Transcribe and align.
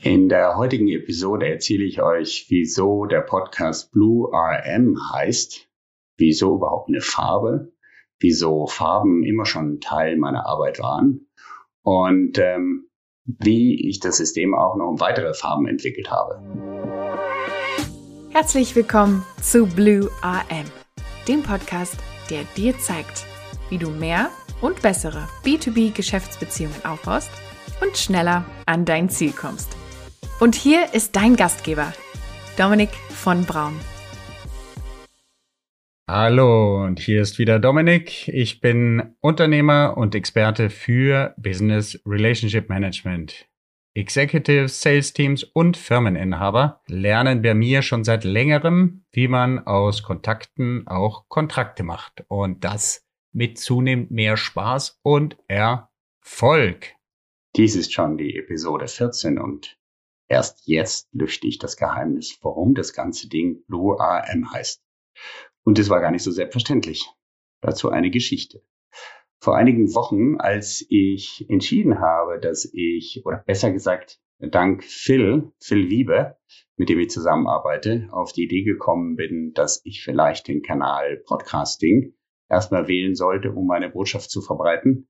In 0.00 0.28
der 0.28 0.56
heutigen 0.56 0.86
Episode 0.88 1.48
erzähle 1.48 1.84
ich 1.84 2.00
euch, 2.00 2.46
wieso 2.50 3.06
der 3.06 3.20
Podcast 3.20 3.90
Blue 3.90 4.30
RM 4.32 4.96
heißt, 5.12 5.68
wieso 6.16 6.54
überhaupt 6.54 6.88
eine 6.88 7.00
Farbe, 7.00 7.72
wieso 8.20 8.68
Farben 8.68 9.24
immer 9.24 9.44
schon 9.44 9.80
Teil 9.80 10.16
meiner 10.16 10.46
Arbeit 10.46 10.78
waren 10.78 11.26
und 11.82 12.38
ähm, 12.38 12.88
wie 13.24 13.88
ich 13.88 13.98
das 13.98 14.18
System 14.18 14.54
auch 14.54 14.76
noch 14.76 14.86
um 14.86 15.00
weitere 15.00 15.34
Farben 15.34 15.66
entwickelt 15.66 16.10
habe. 16.12 16.40
Herzlich 18.30 18.76
willkommen 18.76 19.24
zu 19.42 19.66
Blue 19.66 20.08
RM, 20.22 20.66
dem 21.26 21.42
Podcast, 21.42 21.96
der 22.30 22.44
dir 22.56 22.78
zeigt, 22.78 23.26
wie 23.68 23.78
du 23.78 23.90
mehr 23.90 24.30
und 24.60 24.80
bessere 24.80 25.26
B2B-Geschäftsbeziehungen 25.44 26.84
aufbaust 26.84 27.30
und 27.82 27.96
schneller 27.96 28.44
an 28.64 28.84
dein 28.84 29.08
Ziel 29.08 29.32
kommst. 29.32 29.77
Und 30.40 30.54
hier 30.54 30.94
ist 30.94 31.16
dein 31.16 31.34
Gastgeber, 31.34 31.92
Dominik 32.56 32.90
von 33.10 33.44
Braun. 33.44 33.74
Hallo, 36.08 36.84
und 36.84 37.00
hier 37.00 37.22
ist 37.22 37.40
wieder 37.40 37.58
Dominik. 37.58 38.28
Ich 38.28 38.60
bin 38.60 39.16
Unternehmer 39.20 39.96
und 39.96 40.14
Experte 40.14 40.70
für 40.70 41.34
Business 41.38 42.00
Relationship 42.06 42.68
Management. 42.68 43.48
Executive 43.94 44.68
Sales 44.68 45.12
Teams 45.12 45.42
und 45.42 45.76
Firmeninhaber 45.76 46.82
lernen 46.86 47.42
bei 47.42 47.54
mir 47.54 47.82
schon 47.82 48.04
seit 48.04 48.22
längerem, 48.22 49.04
wie 49.10 49.26
man 49.26 49.66
aus 49.66 50.04
Kontakten 50.04 50.86
auch 50.86 51.28
Kontrakte 51.28 51.82
macht. 51.82 52.24
Und 52.28 52.62
das 52.62 53.04
mit 53.32 53.58
zunehmend 53.58 54.12
mehr 54.12 54.36
Spaß 54.36 55.00
und 55.02 55.36
Erfolg. 55.48 56.94
Dies 57.56 57.74
ist 57.74 57.92
schon 57.92 58.16
die 58.16 58.36
Episode 58.36 58.86
14 58.86 59.38
und 59.38 59.77
Erst 60.28 60.66
jetzt 60.66 61.08
lüfte 61.12 61.46
ich 61.46 61.58
das 61.58 61.76
Geheimnis, 61.76 62.38
warum 62.42 62.74
das 62.74 62.92
ganze 62.92 63.28
Ding 63.28 63.64
Blue 63.66 63.98
AM 63.98 64.52
heißt. 64.52 64.82
Und 65.64 65.78
es 65.78 65.88
war 65.88 66.00
gar 66.00 66.10
nicht 66.10 66.22
so 66.22 66.30
selbstverständlich. 66.30 67.06
Dazu 67.60 67.88
eine 67.90 68.10
Geschichte. 68.10 68.62
Vor 69.40 69.56
einigen 69.56 69.94
Wochen, 69.94 70.36
als 70.38 70.84
ich 70.88 71.46
entschieden 71.48 72.00
habe, 72.00 72.40
dass 72.40 72.68
ich, 72.72 73.22
oder 73.24 73.38
besser 73.46 73.72
gesagt, 73.72 74.20
dank 74.38 74.84
Phil, 74.84 75.52
Phil 75.60 75.88
Wiebe, 75.90 76.36
mit 76.76 76.88
dem 76.88 76.98
ich 77.00 77.10
zusammenarbeite, 77.10 78.08
auf 78.10 78.32
die 78.32 78.44
Idee 78.44 78.62
gekommen 78.62 79.16
bin, 79.16 79.52
dass 79.54 79.80
ich 79.84 80.02
vielleicht 80.02 80.48
den 80.48 80.62
Kanal 80.62 81.22
Podcasting 81.26 82.14
erstmal 82.48 82.88
wählen 82.88 83.14
sollte, 83.14 83.52
um 83.52 83.66
meine 83.66 83.90
Botschaft 83.90 84.30
zu 84.30 84.40
verbreiten, 84.40 85.08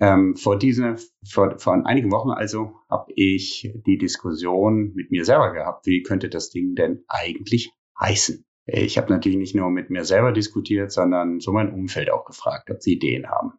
ähm, 0.00 0.34
vor 0.34 0.58
diese, 0.58 0.96
vor, 1.28 1.58
vor 1.58 1.86
einigen 1.86 2.10
Wochen 2.10 2.30
also 2.30 2.72
habe 2.88 3.12
ich 3.14 3.70
die 3.86 3.98
Diskussion 3.98 4.92
mit 4.94 5.10
mir 5.10 5.24
selber 5.24 5.52
gehabt, 5.52 5.86
wie 5.86 6.02
könnte 6.02 6.30
das 6.30 6.50
Ding 6.50 6.74
denn 6.74 7.04
eigentlich 7.06 7.72
heißen? 8.00 8.44
Ich 8.64 8.96
habe 8.96 9.12
natürlich 9.12 9.38
nicht 9.38 9.54
nur 9.54 9.70
mit 9.70 9.90
mir 9.90 10.04
selber 10.04 10.32
diskutiert, 10.32 10.90
sondern 10.90 11.40
so 11.40 11.52
mein 11.52 11.72
Umfeld 11.72 12.10
auch 12.10 12.24
gefragt, 12.24 12.70
ob 12.70 12.80
sie 12.82 12.94
Ideen 12.94 13.28
haben. 13.28 13.52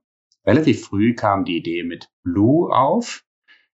Relativ 0.46 0.86
früh 0.86 1.14
kam 1.14 1.46
die 1.46 1.58
Idee 1.58 1.84
mit 1.84 2.10
Blue 2.24 2.74
auf, 2.74 3.24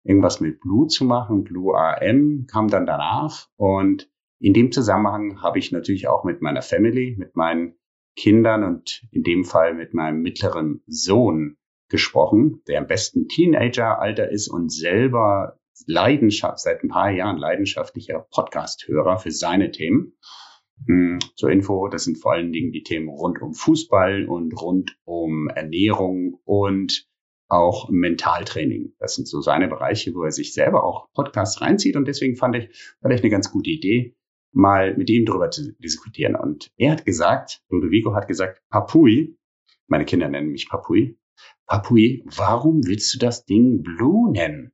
irgendwas 0.03 0.41
mit 0.41 0.59
Blue 0.59 0.87
zu 0.87 1.05
machen. 1.05 1.43
Blue 1.43 1.77
AM 1.77 2.47
kam 2.51 2.67
dann 2.67 2.85
danach 2.85 3.47
und 3.55 4.09
in 4.39 4.53
dem 4.53 4.71
Zusammenhang 4.71 5.41
habe 5.41 5.59
ich 5.59 5.71
natürlich 5.71 6.07
auch 6.07 6.23
mit 6.23 6.41
meiner 6.41 6.61
Family, 6.61 7.15
mit 7.17 7.35
meinen 7.35 7.75
Kindern 8.15 8.63
und 8.63 9.07
in 9.11 9.23
dem 9.23 9.45
Fall 9.45 9.73
mit 9.73 9.93
meinem 9.93 10.21
mittleren 10.21 10.81
Sohn 10.87 11.57
gesprochen, 11.89 12.61
der 12.67 12.79
am 12.79 12.87
besten 12.87 13.27
Teenageralter 13.27 14.29
ist 14.29 14.47
und 14.47 14.71
selber 14.71 15.57
Leidenschaft, 15.85 16.59
seit 16.59 16.83
ein 16.83 16.89
paar 16.89 17.11
Jahren 17.11 17.37
leidenschaftlicher 17.37 18.27
Podcast-Hörer 18.31 19.19
für 19.19 19.31
seine 19.31 19.71
Themen. 19.71 20.17
Hm, 20.85 21.19
zur 21.35 21.51
Info, 21.51 21.87
das 21.87 22.03
sind 22.03 22.17
vor 22.17 22.33
allen 22.33 22.51
Dingen 22.51 22.71
die 22.71 22.83
Themen 22.83 23.09
rund 23.09 23.41
um 23.41 23.53
Fußball 23.53 24.25
und 24.27 24.53
rund 24.53 24.97
um 25.05 25.47
Ernährung 25.49 26.39
und 26.45 27.07
auch 27.49 27.89
Mentaltraining. 27.89 28.93
Das 28.99 29.15
sind 29.15 29.27
so 29.27 29.41
seine 29.41 29.67
Bereiche, 29.67 30.13
wo 30.13 30.23
er 30.23 30.31
sich 30.31 30.53
selber 30.53 30.83
auch 30.83 31.07
Podcasts 31.13 31.61
reinzieht. 31.61 31.95
Und 31.95 32.07
deswegen 32.07 32.35
fand 32.35 32.55
ich, 32.55 32.95
fand 33.01 33.13
ich 33.13 33.21
eine 33.21 33.29
ganz 33.29 33.51
gute 33.51 33.69
Idee, 33.69 34.15
mal 34.51 34.95
mit 34.97 35.09
ihm 35.09 35.25
drüber 35.25 35.49
zu 35.49 35.73
diskutieren. 35.79 36.35
Und 36.35 36.71
er 36.77 36.91
hat 36.91 37.05
gesagt, 37.05 37.61
Ludovico 37.69 38.13
hat 38.13 38.27
gesagt, 38.27 38.61
Papui, 38.69 39.37
meine 39.87 40.05
Kinder 40.05 40.27
nennen 40.27 40.49
mich 40.49 40.69
Papui, 40.69 41.17
Papui, 41.65 42.23
warum 42.25 42.85
willst 42.85 43.13
du 43.13 43.19
das 43.19 43.45
Ding 43.45 43.83
Blue 43.83 44.31
nennen? 44.31 44.71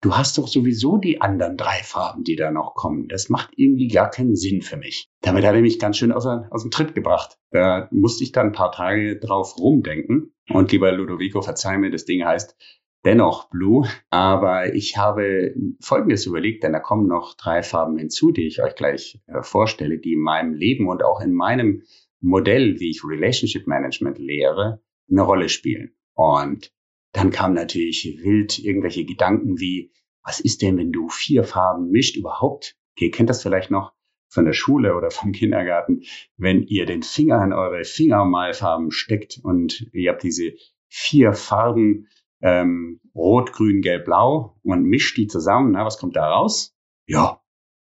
Du 0.00 0.16
hast 0.16 0.38
doch 0.38 0.46
sowieso 0.46 0.96
die 0.96 1.20
anderen 1.20 1.56
drei 1.56 1.80
Farben, 1.82 2.22
die 2.22 2.36
da 2.36 2.52
noch 2.52 2.74
kommen. 2.74 3.08
Das 3.08 3.28
macht 3.30 3.50
irgendwie 3.56 3.88
gar 3.88 4.08
keinen 4.08 4.36
Sinn 4.36 4.62
für 4.62 4.76
mich. 4.76 5.08
Damit 5.22 5.44
hat 5.44 5.56
er 5.56 5.60
mich 5.60 5.80
ganz 5.80 5.96
schön 5.96 6.12
aus, 6.12 6.24
aus 6.24 6.62
dem 6.62 6.70
Tritt 6.70 6.94
gebracht. 6.94 7.36
Da 7.50 7.88
musste 7.90 8.22
ich 8.22 8.30
dann 8.30 8.48
ein 8.48 8.52
paar 8.52 8.70
Tage 8.70 9.18
drauf 9.18 9.58
rumdenken. 9.58 10.32
Und 10.50 10.70
lieber 10.70 10.92
Ludovico, 10.92 11.42
verzeih 11.42 11.78
mir, 11.78 11.90
das 11.90 12.04
Ding 12.04 12.24
heißt 12.24 12.56
dennoch 13.04 13.50
Blue. 13.50 13.88
Aber 14.10 14.72
ich 14.72 14.96
habe 14.96 15.54
Folgendes 15.80 16.26
überlegt, 16.26 16.62
denn 16.62 16.72
da 16.72 16.80
kommen 16.80 17.08
noch 17.08 17.34
drei 17.34 17.64
Farben 17.64 17.98
hinzu, 17.98 18.30
die 18.30 18.46
ich 18.46 18.62
euch 18.62 18.76
gleich 18.76 19.20
äh, 19.26 19.42
vorstelle, 19.42 19.98
die 19.98 20.12
in 20.12 20.20
meinem 20.20 20.54
Leben 20.54 20.88
und 20.88 21.02
auch 21.02 21.20
in 21.20 21.32
meinem 21.32 21.82
Modell, 22.20 22.78
wie 22.78 22.90
ich 22.90 23.02
Relationship 23.04 23.66
Management 23.66 24.18
lehre, 24.18 24.80
eine 25.10 25.22
Rolle 25.22 25.48
spielen. 25.48 25.97
Und 26.18 26.72
dann 27.12 27.30
kam 27.30 27.54
natürlich 27.54 28.18
wild 28.20 28.58
irgendwelche 28.58 29.04
Gedanken 29.04 29.60
wie, 29.60 29.92
was 30.24 30.40
ist 30.40 30.62
denn, 30.62 30.76
wenn 30.76 30.90
du 30.90 31.08
vier 31.08 31.44
Farben 31.44 31.90
mischt 31.90 32.16
überhaupt? 32.16 32.76
Ihr 32.96 33.12
kennt 33.12 33.30
das 33.30 33.40
vielleicht 33.40 33.70
noch 33.70 33.92
von 34.28 34.44
der 34.44 34.52
Schule 34.52 34.96
oder 34.96 35.12
vom 35.12 35.30
Kindergarten, 35.30 36.02
wenn 36.36 36.64
ihr 36.64 36.86
den 36.86 37.04
Finger 37.04 37.44
in 37.44 37.52
eure 37.52 37.84
Fingermalfarben 37.84 38.90
steckt 38.90 39.38
und 39.44 39.88
ihr 39.92 40.10
habt 40.10 40.24
diese 40.24 40.54
vier 40.88 41.34
Farben 41.34 42.08
ähm, 42.42 43.00
Rot, 43.14 43.52
Grün, 43.52 43.80
Gelb, 43.80 44.06
Blau 44.06 44.58
und 44.64 44.82
mischt 44.82 45.16
die 45.16 45.28
zusammen. 45.28 45.70
Na, 45.70 45.86
was 45.86 45.98
kommt 45.98 46.16
da 46.16 46.28
raus? 46.28 46.76
Ja, 47.06 47.40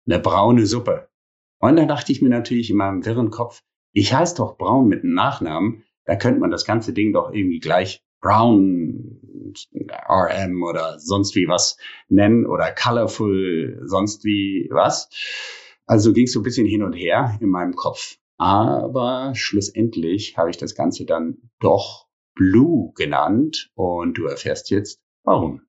eine 0.06 0.20
braune 0.20 0.66
Suppe. 0.66 1.08
Und 1.58 1.74
dann 1.74 1.88
dachte 1.88 2.12
ich 2.12 2.22
mir 2.22 2.30
natürlich 2.30 2.70
in 2.70 2.76
meinem 2.76 3.04
wirren 3.04 3.30
Kopf, 3.30 3.64
ich 3.92 4.14
heiße 4.14 4.36
doch 4.36 4.56
Braun 4.56 4.86
mit 4.86 5.02
einem 5.02 5.14
Nachnamen, 5.14 5.82
da 6.04 6.14
könnte 6.14 6.38
man 6.38 6.52
das 6.52 6.64
ganze 6.64 6.92
Ding 6.92 7.12
doch 7.12 7.32
irgendwie 7.32 7.58
gleich 7.58 8.04
Brown 8.20 9.20
RM 10.08 10.62
oder 10.62 10.98
sonst 10.98 11.34
wie 11.34 11.48
was 11.48 11.76
nennen 12.08 12.46
oder 12.46 12.72
Colorful 12.72 13.80
sonst 13.84 14.24
wie 14.24 14.68
was. 14.70 15.08
Also 15.86 16.12
ging 16.12 16.26
es 16.26 16.32
so 16.32 16.40
ein 16.40 16.44
bisschen 16.44 16.66
hin 16.66 16.82
und 16.82 16.92
her 16.92 17.36
in 17.40 17.48
meinem 17.48 17.74
Kopf. 17.74 18.16
Aber 18.38 19.32
schlussendlich 19.34 20.36
habe 20.38 20.50
ich 20.50 20.56
das 20.56 20.74
Ganze 20.74 21.04
dann 21.04 21.50
doch 21.58 22.06
Blue 22.34 22.92
genannt 22.94 23.70
und 23.74 24.14
du 24.14 24.24
erfährst 24.24 24.70
jetzt 24.70 25.00
warum. 25.24 25.62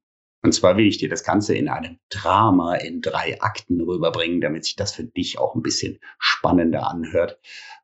Und 0.43 0.53
zwar 0.53 0.77
will 0.77 0.87
ich 0.87 0.97
dir 0.97 1.09
das 1.09 1.23
Ganze 1.23 1.55
in 1.55 1.69
einem 1.69 1.99
Drama 2.09 2.75
in 2.75 3.01
drei 3.01 3.41
Akten 3.41 3.81
rüberbringen, 3.81 4.41
damit 4.41 4.65
sich 4.65 4.75
das 4.75 4.93
für 4.93 5.03
dich 5.03 5.37
auch 5.37 5.53
ein 5.53 5.61
bisschen 5.61 5.99
spannender 6.17 6.89
anhört. 6.89 7.39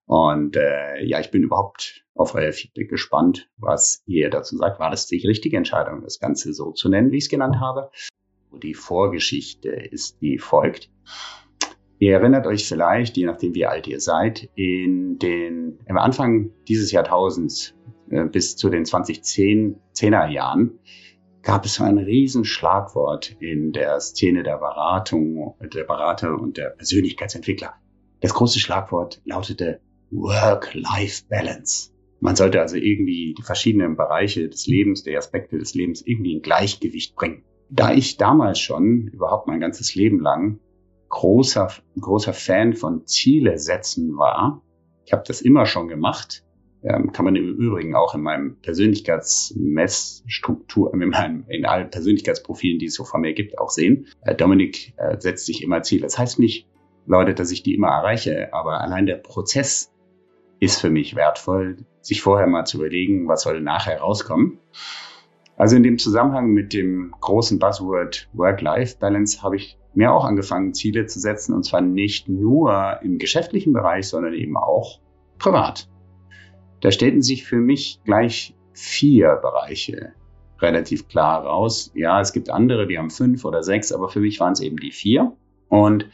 Und 0.07 0.55
äh, 0.55 1.03
ja, 1.03 1.19
ich 1.19 1.31
bin 1.31 1.43
überhaupt 1.43 2.05
auf 2.15 2.33
euer 2.33 2.53
Feedback 2.53 2.89
gespannt, 2.89 3.49
was 3.57 4.01
ihr 4.07 4.29
dazu 4.29 4.55
sagt. 4.55 4.79
War 4.79 4.89
das 4.89 5.05
die 5.05 5.25
richtige 5.27 5.57
Entscheidung, 5.57 6.01
das 6.01 6.19
Ganze 6.19 6.53
so 6.53 6.71
zu 6.71 6.89
nennen, 6.89 7.11
wie 7.11 7.17
ich 7.17 7.25
es 7.25 7.29
genannt 7.29 7.59
habe? 7.59 7.91
Die 8.63 8.73
Vorgeschichte 8.73 9.69
ist 9.69 10.19
wie 10.21 10.39
folgt. 10.39 10.89
Ihr 11.99 12.13
erinnert 12.13 12.47
euch 12.47 12.67
vielleicht, 12.67 13.17
je 13.17 13.25
nachdem 13.25 13.53
wie 13.53 13.65
alt 13.65 13.85
ihr 13.87 13.99
seid, 13.99 14.49
in 14.55 15.19
den, 15.19 15.79
am 15.89 15.97
Anfang 15.97 16.51
dieses 16.67 16.91
Jahrtausends 16.91 17.75
äh, 18.09 18.25
bis 18.25 18.55
zu 18.55 18.69
den 18.69 18.85
2010er 18.85 20.29
Jahren 20.29 20.79
gab 21.41 21.65
es 21.65 21.75
so 21.75 21.83
ein 21.83 21.97
Riesenschlagwort 21.97 23.35
in 23.39 23.73
der 23.73 23.99
Szene 23.99 24.43
der 24.43 24.57
Beratung, 24.57 25.55
der 25.73 25.83
Berater 25.83 26.39
und 26.39 26.57
der 26.57 26.69
Persönlichkeitsentwickler. 26.69 27.73
Das 28.21 28.33
große 28.33 28.59
Schlagwort 28.59 29.21
lautete 29.25 29.79
Work-Life-Balance. 30.11 31.91
Man 32.19 32.35
sollte 32.35 32.61
also 32.61 32.77
irgendwie 32.77 33.35
die 33.37 33.43
verschiedenen 33.43 33.95
Bereiche 33.95 34.49
des 34.49 34.67
Lebens, 34.67 35.03
der 35.03 35.17
Aspekte 35.17 35.57
des 35.57 35.75
Lebens 35.75 36.01
irgendwie 36.05 36.33
in 36.33 36.41
Gleichgewicht 36.41 37.15
bringen. 37.15 37.43
Da 37.69 37.93
ich 37.93 38.17
damals 38.17 38.59
schon, 38.59 39.07
überhaupt 39.07 39.47
mein 39.47 39.59
ganzes 39.59 39.93
Leben 39.93 40.19
lang, 40.19 40.59
großer, 41.09 41.69
großer 41.99 42.33
Fan 42.33 42.73
von 42.73 43.05
Ziele 43.05 43.59
setzen 43.59 44.17
war, 44.17 44.63
ich 45.05 45.13
habe 45.13 45.23
das 45.25 45.41
immer 45.41 45.65
schon 45.65 45.87
gemacht, 45.87 46.43
ähm, 46.83 47.11
kann 47.11 47.25
man 47.25 47.35
im 47.35 47.55
Übrigen 47.55 47.95
auch 47.95 48.13
in 48.15 48.21
meinem 48.21 48.57
Persönlichkeitsmessstruktur, 48.61 50.93
in, 50.93 51.09
meinem, 51.09 51.45
in 51.47 51.65
allen 51.65 51.89
Persönlichkeitsprofilen, 51.89 52.79
die 52.79 52.85
es 52.87 52.93
so 52.93 53.03
von 53.03 53.19
mir 53.21 53.33
gibt, 53.33 53.59
auch 53.59 53.69
sehen. 53.69 54.07
Äh, 54.21 54.35
Dominik 54.35 54.93
äh, 54.97 55.17
setzt 55.19 55.45
sich 55.45 55.63
immer 55.63 55.83
Ziele. 55.83 56.03
Das 56.03 56.17
heißt 56.17 56.39
nicht, 56.39 56.67
Leute, 57.05 57.33
dass 57.33 57.51
ich 57.51 57.63
die 57.63 57.75
immer 57.75 57.87
erreiche, 57.87 58.53
aber 58.53 58.81
allein 58.81 59.05
der 59.05 59.15
Prozess 59.15 59.91
ist 60.59 60.81
für 60.81 60.89
mich 60.89 61.15
wertvoll, 61.15 61.77
sich 62.01 62.21
vorher 62.21 62.47
mal 62.47 62.65
zu 62.65 62.77
überlegen, 62.77 63.27
was 63.27 63.43
soll 63.43 63.61
nachher 63.61 63.99
rauskommen. 63.99 64.59
Also 65.55 65.75
in 65.75 65.83
dem 65.83 65.97
Zusammenhang 65.97 66.51
mit 66.51 66.73
dem 66.73 67.13
großen 67.19 67.59
Buzzword 67.59 68.29
Work-Life-Balance 68.33 69.41
habe 69.41 69.55
ich 69.55 69.77
mir 69.93 70.11
auch 70.11 70.25
angefangen, 70.25 70.75
Ziele 70.75 71.07
zu 71.07 71.19
setzen, 71.19 71.53
und 71.55 71.63
zwar 71.63 71.81
nicht 71.81 72.29
nur 72.29 72.99
im 73.01 73.17
geschäftlichen 73.17 73.73
Bereich, 73.73 74.07
sondern 74.07 74.33
eben 74.33 74.55
auch 74.55 74.99
privat. 75.39 75.89
Da 76.81 76.91
stellten 76.91 77.23
sich 77.23 77.45
für 77.45 77.57
mich 77.57 77.99
gleich 78.05 78.55
vier 78.73 79.39
Bereiche 79.41 80.13
relativ 80.59 81.07
klar 81.07 81.43
raus. 81.43 81.91
Ja, 81.95 82.21
es 82.21 82.33
gibt 82.33 82.51
andere, 82.51 82.85
die 82.85 82.99
haben 82.99 83.09
fünf 83.09 83.43
oder 83.43 83.63
sechs, 83.63 83.91
aber 83.91 84.09
für 84.09 84.19
mich 84.19 84.39
waren 84.39 84.53
es 84.53 84.59
eben 84.59 84.77
die 84.77 84.91
vier. 84.91 85.35
Und 85.69 86.07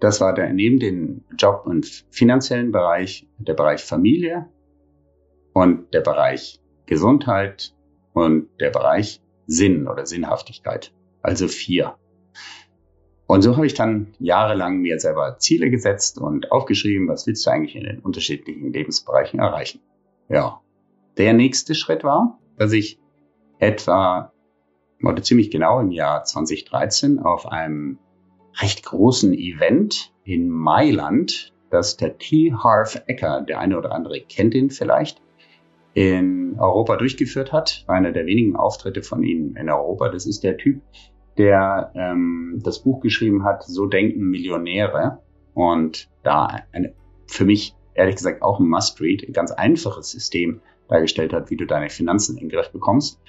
das 0.00 0.20
war 0.20 0.34
der, 0.34 0.52
neben 0.52 0.78
dem 0.78 1.24
Job- 1.38 1.66
und 1.66 1.86
finanziellen 2.10 2.72
Bereich 2.72 3.28
der 3.38 3.54
Bereich 3.54 3.84
Familie 3.84 4.48
und 5.52 5.92
der 5.92 6.00
Bereich 6.00 6.60
Gesundheit 6.86 7.74
und 8.12 8.48
der 8.58 8.70
Bereich 8.70 9.20
Sinn 9.46 9.86
oder 9.86 10.06
Sinnhaftigkeit. 10.06 10.92
Also 11.22 11.48
vier. 11.48 11.96
Und 13.26 13.42
so 13.42 13.56
habe 13.56 13.66
ich 13.66 13.74
dann 13.74 14.14
jahrelang 14.18 14.78
mir 14.78 14.98
selber 14.98 15.36
Ziele 15.38 15.70
gesetzt 15.70 16.18
und 16.18 16.50
aufgeschrieben, 16.50 17.06
was 17.06 17.26
willst 17.26 17.46
du 17.46 17.50
eigentlich 17.50 17.76
in 17.76 17.84
den 17.84 18.00
unterschiedlichen 18.00 18.72
Lebensbereichen 18.72 19.38
erreichen. 19.38 19.80
Ja. 20.28 20.60
Der 21.16 21.32
nächste 21.32 21.74
Schritt 21.74 22.02
war, 22.02 22.40
dass 22.56 22.72
ich 22.72 22.98
etwa 23.58 24.32
oder 25.02 25.22
ziemlich 25.22 25.50
genau 25.50 25.80
im 25.80 25.90
Jahr 25.92 26.24
2013 26.24 27.18
auf 27.18 27.46
einem 27.46 27.98
recht 28.58 28.84
großen 28.84 29.32
Event 29.34 30.12
in 30.24 30.48
Mailand, 30.48 31.52
das 31.70 31.96
der 31.96 32.18
T. 32.18 32.52
Harv 32.52 33.02
Ecker, 33.06 33.42
der 33.42 33.60
eine 33.60 33.78
oder 33.78 33.92
andere 33.92 34.20
kennt 34.20 34.54
ihn 34.54 34.70
vielleicht, 34.70 35.20
in 35.94 36.56
Europa 36.58 36.96
durchgeführt 36.96 37.52
hat. 37.52 37.84
Einer 37.88 38.12
der 38.12 38.26
wenigen 38.26 38.56
Auftritte 38.56 39.02
von 39.02 39.22
ihm 39.22 39.56
in 39.56 39.68
Europa. 39.68 40.08
Das 40.08 40.26
ist 40.26 40.44
der 40.44 40.56
Typ, 40.56 40.82
der 41.36 41.92
ähm, 41.94 42.60
das 42.62 42.82
Buch 42.82 43.00
geschrieben 43.00 43.44
hat, 43.44 43.64
So 43.64 43.86
denken 43.86 44.30
Millionäre. 44.30 45.18
Und 45.54 46.08
da 46.22 46.60
eine, 46.72 46.94
für 47.26 47.44
mich 47.44 47.74
ehrlich 47.94 48.16
gesagt 48.16 48.42
auch 48.42 48.60
ein 48.60 48.68
Must-Read, 48.68 49.26
ein 49.26 49.32
ganz 49.32 49.50
einfaches 49.50 50.10
System 50.10 50.60
dargestellt 50.90 51.32
hat, 51.32 51.50
wie 51.50 51.56
du 51.56 51.66
deine 51.66 51.88
Finanzen 51.88 52.36
in 52.36 52.48
den 52.48 52.50
Griff 52.50 52.70
bekommst. 52.70 53.20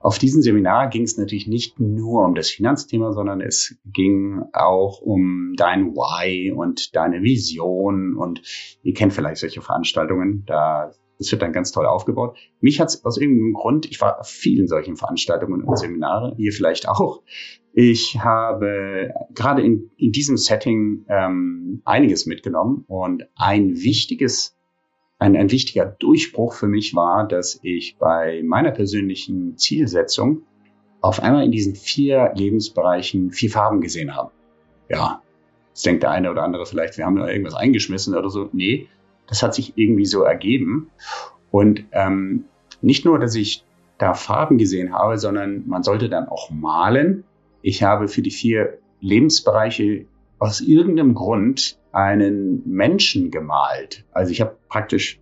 Auf 0.00 0.18
diesem 0.18 0.42
Seminar 0.42 0.88
ging 0.88 1.02
es 1.02 1.18
natürlich 1.18 1.48
nicht 1.48 1.80
nur 1.80 2.24
um 2.24 2.34
das 2.34 2.50
Finanzthema, 2.50 3.12
sondern 3.12 3.40
es 3.40 3.76
ging 3.84 4.42
auch 4.52 5.00
um 5.00 5.54
dein 5.56 5.94
Why 5.94 6.52
und 6.52 6.94
deine 6.94 7.22
Vision. 7.22 8.16
Und 8.16 8.42
ihr 8.82 8.94
kennt 8.94 9.12
vielleicht 9.12 9.40
solche 9.40 9.60
Veranstaltungen. 9.60 10.44
Da 10.46 10.92
das 11.18 11.32
wird 11.32 11.42
dann 11.42 11.52
ganz 11.52 11.72
toll 11.72 11.86
aufgebaut. 11.86 12.36
Mich 12.60 12.80
hat 12.80 12.88
es 12.88 13.04
aus 13.04 13.18
irgendeinem 13.18 13.54
Grund, 13.54 13.86
ich 13.86 14.00
war 14.00 14.20
auf 14.20 14.28
vielen 14.28 14.68
solchen 14.68 14.96
Veranstaltungen 14.96 15.62
und 15.62 15.76
Seminare, 15.76 16.34
ihr 16.38 16.52
vielleicht 16.52 16.88
auch. 16.88 17.22
Ich 17.72 18.20
habe 18.20 19.12
gerade 19.34 19.62
in, 19.62 19.90
in 19.96 20.12
diesem 20.12 20.36
Setting 20.36 21.04
ähm, 21.08 21.82
einiges 21.84 22.26
mitgenommen 22.26 22.84
und 22.86 23.24
ein 23.34 23.76
wichtiges 23.76 24.57
ein, 25.18 25.36
ein 25.36 25.50
wichtiger 25.50 25.84
Durchbruch 25.84 26.54
für 26.54 26.68
mich 26.68 26.94
war, 26.94 27.26
dass 27.26 27.58
ich 27.62 27.96
bei 27.98 28.42
meiner 28.44 28.70
persönlichen 28.70 29.56
Zielsetzung 29.56 30.42
auf 31.00 31.20
einmal 31.22 31.44
in 31.44 31.52
diesen 31.52 31.74
vier 31.74 32.32
Lebensbereichen 32.34 33.30
vier 33.30 33.50
Farben 33.50 33.80
gesehen 33.80 34.14
habe. 34.14 34.30
Ja, 34.88 35.22
jetzt 35.70 35.84
denkt 35.84 36.02
der 36.02 36.10
eine 36.10 36.30
oder 36.30 36.42
andere 36.42 36.66
vielleicht, 36.66 36.98
wir 36.98 37.04
haben 37.04 37.16
da 37.16 37.28
irgendwas 37.28 37.54
eingeschmissen 37.54 38.14
oder 38.14 38.30
so. 38.30 38.48
Nee, 38.52 38.88
das 39.26 39.42
hat 39.42 39.54
sich 39.54 39.74
irgendwie 39.76 40.06
so 40.06 40.22
ergeben. 40.22 40.90
Und 41.50 41.84
ähm, 41.92 42.44
nicht 42.80 43.04
nur, 43.04 43.18
dass 43.18 43.34
ich 43.34 43.64
da 43.98 44.14
Farben 44.14 44.58
gesehen 44.58 44.92
habe, 44.92 45.18
sondern 45.18 45.64
man 45.66 45.82
sollte 45.82 46.08
dann 46.08 46.28
auch 46.28 46.50
malen. 46.50 47.24
Ich 47.62 47.82
habe 47.82 48.08
für 48.08 48.22
die 48.22 48.30
vier 48.30 48.78
Lebensbereiche 49.00 50.06
aus 50.38 50.60
irgendeinem 50.60 51.14
Grund 51.14 51.77
einen 51.92 52.62
Menschen 52.66 53.30
gemalt. 53.30 54.04
Also 54.12 54.32
ich 54.32 54.40
habe 54.40 54.56
praktisch 54.68 55.20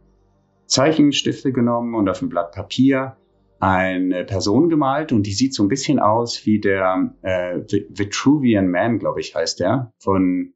Zeichenstifte 0.67 1.53
genommen 1.53 1.95
und 1.95 2.09
auf 2.09 2.23
ein 2.23 2.29
Blatt 2.29 2.53
Papier 2.53 3.17
eine 3.59 4.25
Person 4.25 4.69
gemalt 4.69 5.13
und 5.13 5.27
die 5.27 5.33
sieht 5.33 5.55
so 5.55 5.63
ein 5.63 5.69
bisschen 5.69 5.99
aus 5.99 6.45
wie 6.45 6.61
der 6.61 7.15
äh, 7.23 7.61
Vitruvian 7.89 8.69
Man, 8.69 8.99
glaube 8.99 9.21
ich, 9.21 9.35
heißt 9.35 9.61
der, 9.61 9.93
von, 9.99 10.53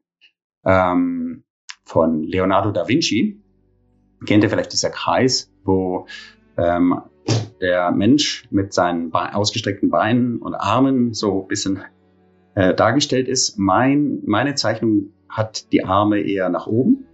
ähm, 0.65 1.43
von 1.83 2.23
Leonardo 2.23 2.71
da 2.71 2.87
Vinci. 2.87 3.41
Kennt 4.25 4.43
ihr 4.43 4.49
vielleicht 4.49 4.71
dieser 4.71 4.91
Kreis, 4.91 5.51
wo 5.63 6.05
ähm, 6.57 7.01
der 7.59 7.91
Mensch 7.91 8.47
mit 8.51 8.73
seinen 8.73 9.09
Be 9.09 9.33
ausgestreckten 9.33 9.89
Beinen 9.89 10.37
und 10.37 10.53
Armen 10.53 11.13
so 11.13 11.41
ein 11.41 11.47
bisschen 11.47 11.83
äh, 12.55 12.73
dargestellt 12.73 13.27
ist. 13.27 13.57
Mein, 13.57 14.21
meine 14.25 14.55
Zeichnung 14.55 15.13
hat 15.31 15.71
die 15.71 15.83
Arme 15.83 16.19
eher 16.19 16.49
nach 16.49 16.67
oben. 16.67 17.07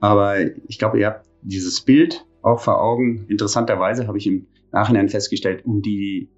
Aber 0.00 0.36
ich 0.68 0.78
glaube, 0.78 1.00
ihr 1.00 1.06
habt 1.06 1.26
dieses 1.42 1.80
Bild 1.80 2.26
auch 2.42 2.60
vor 2.60 2.80
Augen. 2.80 3.26
Interessanterweise 3.28 4.06
habe 4.06 4.18
ich 4.18 4.26
im 4.26 4.46
Nachhinein 4.70 5.08
festgestellt, 5.08 5.64
um 5.64 5.82
die, 5.82 6.28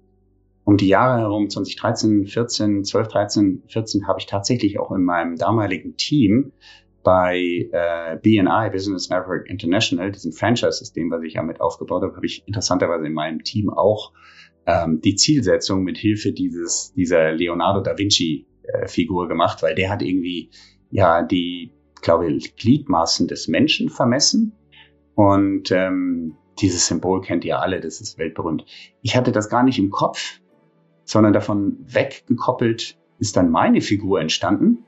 um 0.63 0.77
die 0.77 0.87
Jahre 0.87 1.19
herum, 1.19 1.49
2013, 1.49 2.27
14, 2.27 2.83
12, 2.83 3.07
13, 3.07 3.63
14, 3.67 4.07
habe 4.07 4.19
ich 4.19 4.25
tatsächlich 4.25 4.79
auch 4.79 4.91
in 4.91 5.03
meinem 5.03 5.35
damaligen 5.35 5.97
Team 5.97 6.53
bei 7.03 7.69
äh, 7.71 8.17
BNI, 8.21 8.69
Business 8.71 9.09
Network 9.09 9.49
International, 9.49 10.11
diesem 10.11 10.33
Franchise-System, 10.33 11.09
was 11.09 11.23
ich 11.23 11.35
ja 11.35 11.43
mit 11.43 11.61
aufgebaut 11.61 12.03
habe, 12.03 12.15
habe 12.15 12.25
ich 12.25 12.43
interessanterweise 12.47 13.05
in 13.05 13.13
meinem 13.13 13.43
Team 13.43 13.69
auch 13.69 14.11
ähm, 14.65 14.99
die 15.01 15.15
Zielsetzung 15.15 15.83
mit 15.83 15.97
Hilfe 15.97 16.33
dieses, 16.33 16.93
dieser 16.93 17.31
Leonardo 17.31 17.79
da 17.79 17.97
Vinci 17.97 18.45
äh, 18.63 18.87
Figur 18.87 19.29
gemacht, 19.29 19.63
weil 19.63 19.73
der 19.73 19.89
hat 19.89 20.01
irgendwie 20.01 20.49
ja 20.89 21.21
die, 21.21 21.71
glaube 22.01 22.31
ich, 22.31 22.55
Gliedmaßen 22.55 23.27
des 23.27 23.47
Menschen 23.47 23.89
vermessen. 23.89 24.53
Und 25.15 25.71
ähm, 25.71 26.35
dieses 26.59 26.87
Symbol 26.87 27.21
kennt 27.21 27.45
ihr 27.45 27.59
alle, 27.59 27.79
das 27.79 28.01
ist 28.01 28.17
weltberühmt. 28.17 28.65
Ich 29.01 29.15
hatte 29.15 29.31
das 29.31 29.49
gar 29.49 29.63
nicht 29.63 29.79
im 29.79 29.89
Kopf, 29.89 30.39
sondern 31.03 31.33
davon 31.33 31.77
weggekoppelt 31.81 32.97
ist 33.19 33.37
dann 33.37 33.49
meine 33.49 33.81
Figur 33.81 34.21
entstanden. 34.21 34.85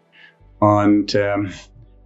Und 0.60 1.16
ähm, 1.16 1.52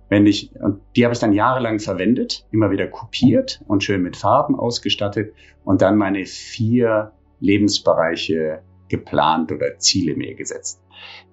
wenn 0.09 0.27
ich, 0.27 0.51
und 0.55 0.81
die 0.95 1.05
habe 1.05 1.13
ich 1.13 1.19
dann 1.19 1.33
jahrelang 1.33 1.79
verwendet, 1.79 2.45
immer 2.51 2.71
wieder 2.71 2.87
kopiert 2.87 3.61
und 3.67 3.83
schön 3.83 4.03
mit 4.03 4.15
Farben 4.15 4.55
ausgestattet 4.55 5.33
und 5.63 5.81
dann 5.81 5.97
meine 5.97 6.25
vier 6.25 7.13
Lebensbereiche 7.39 8.61
geplant 8.93 9.51
oder 9.51 9.79
Ziele 9.79 10.15
mir 10.15 10.35
gesetzt. 10.35 10.79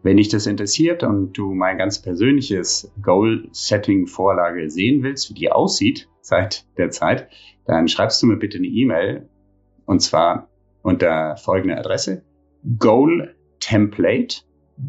Wenn 0.03 0.17
dich 0.17 0.31
das 0.31 0.47
interessiert 0.47 1.03
und 1.03 1.35
du 1.35 1.53
mein 1.53 1.77
ganz 1.77 2.01
persönliches 2.01 2.91
Goal-Setting-Vorlage 3.03 4.71
sehen 4.71 5.03
willst, 5.03 5.29
wie 5.29 5.35
die 5.35 5.53
aussieht 5.53 6.09
seit 6.23 6.67
der 6.79 6.91
Zeit, 6.91 7.29
dann 7.67 7.87
schreibst 7.87 8.23
du 8.23 8.27
mir 8.27 8.39
bitte 8.39 8.57
eine 8.57 8.67
E-Mail 8.67 9.29
und 9.85 10.01
zwar 10.01 10.49
unter 10.83 11.37
folgender 11.37 11.79
Adresse 11.79 12.25
Goal 12.79 13.35
Template, 13.61 14.39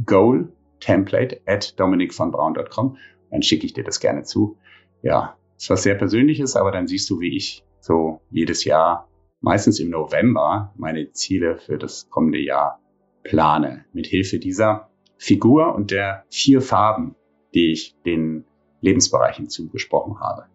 Goal 0.06 0.54
Template 0.80 1.42
at 1.46 1.78
dominikvonbraun.com. 1.78 2.98
Dann 3.32 3.42
schicke 3.44 3.66
ich 3.66 3.74
dir 3.74 3.84
das 3.84 4.00
gerne 4.00 4.24
zu. 4.24 4.58
Ja, 5.02 5.36
ist 5.58 5.70
was 5.70 5.84
sehr 5.84 5.96
Persönliches, 5.96 6.56
aber 6.56 6.72
dann 6.72 6.88
siehst 6.88 7.10
du, 7.10 7.20
wie 7.20 7.36
ich 7.36 7.66
so 7.82 8.22
jedes 8.30 8.64
Jahr, 8.64 9.10
meistens 9.42 9.80
im 9.80 9.90
November, 9.90 10.74
meine 10.78 11.12
Ziele 11.12 11.58
für 11.58 11.78
das 11.78 12.10
kommende 12.10 12.40
Jahr 12.40 12.80
plane. 13.24 13.86
Mit 13.92 14.08
Hilfe 14.08 14.40
dieser 14.40 14.90
Figur 15.18 15.76
und 15.76 15.92
der 15.92 16.26
vier 16.30 16.62
Farben, 16.62 17.16
die 17.54 17.72
ich 17.72 17.96
den 18.06 18.46
Lebensbereichen 18.82 19.50
zugesprochen 19.50 20.20
habe. 20.20 20.46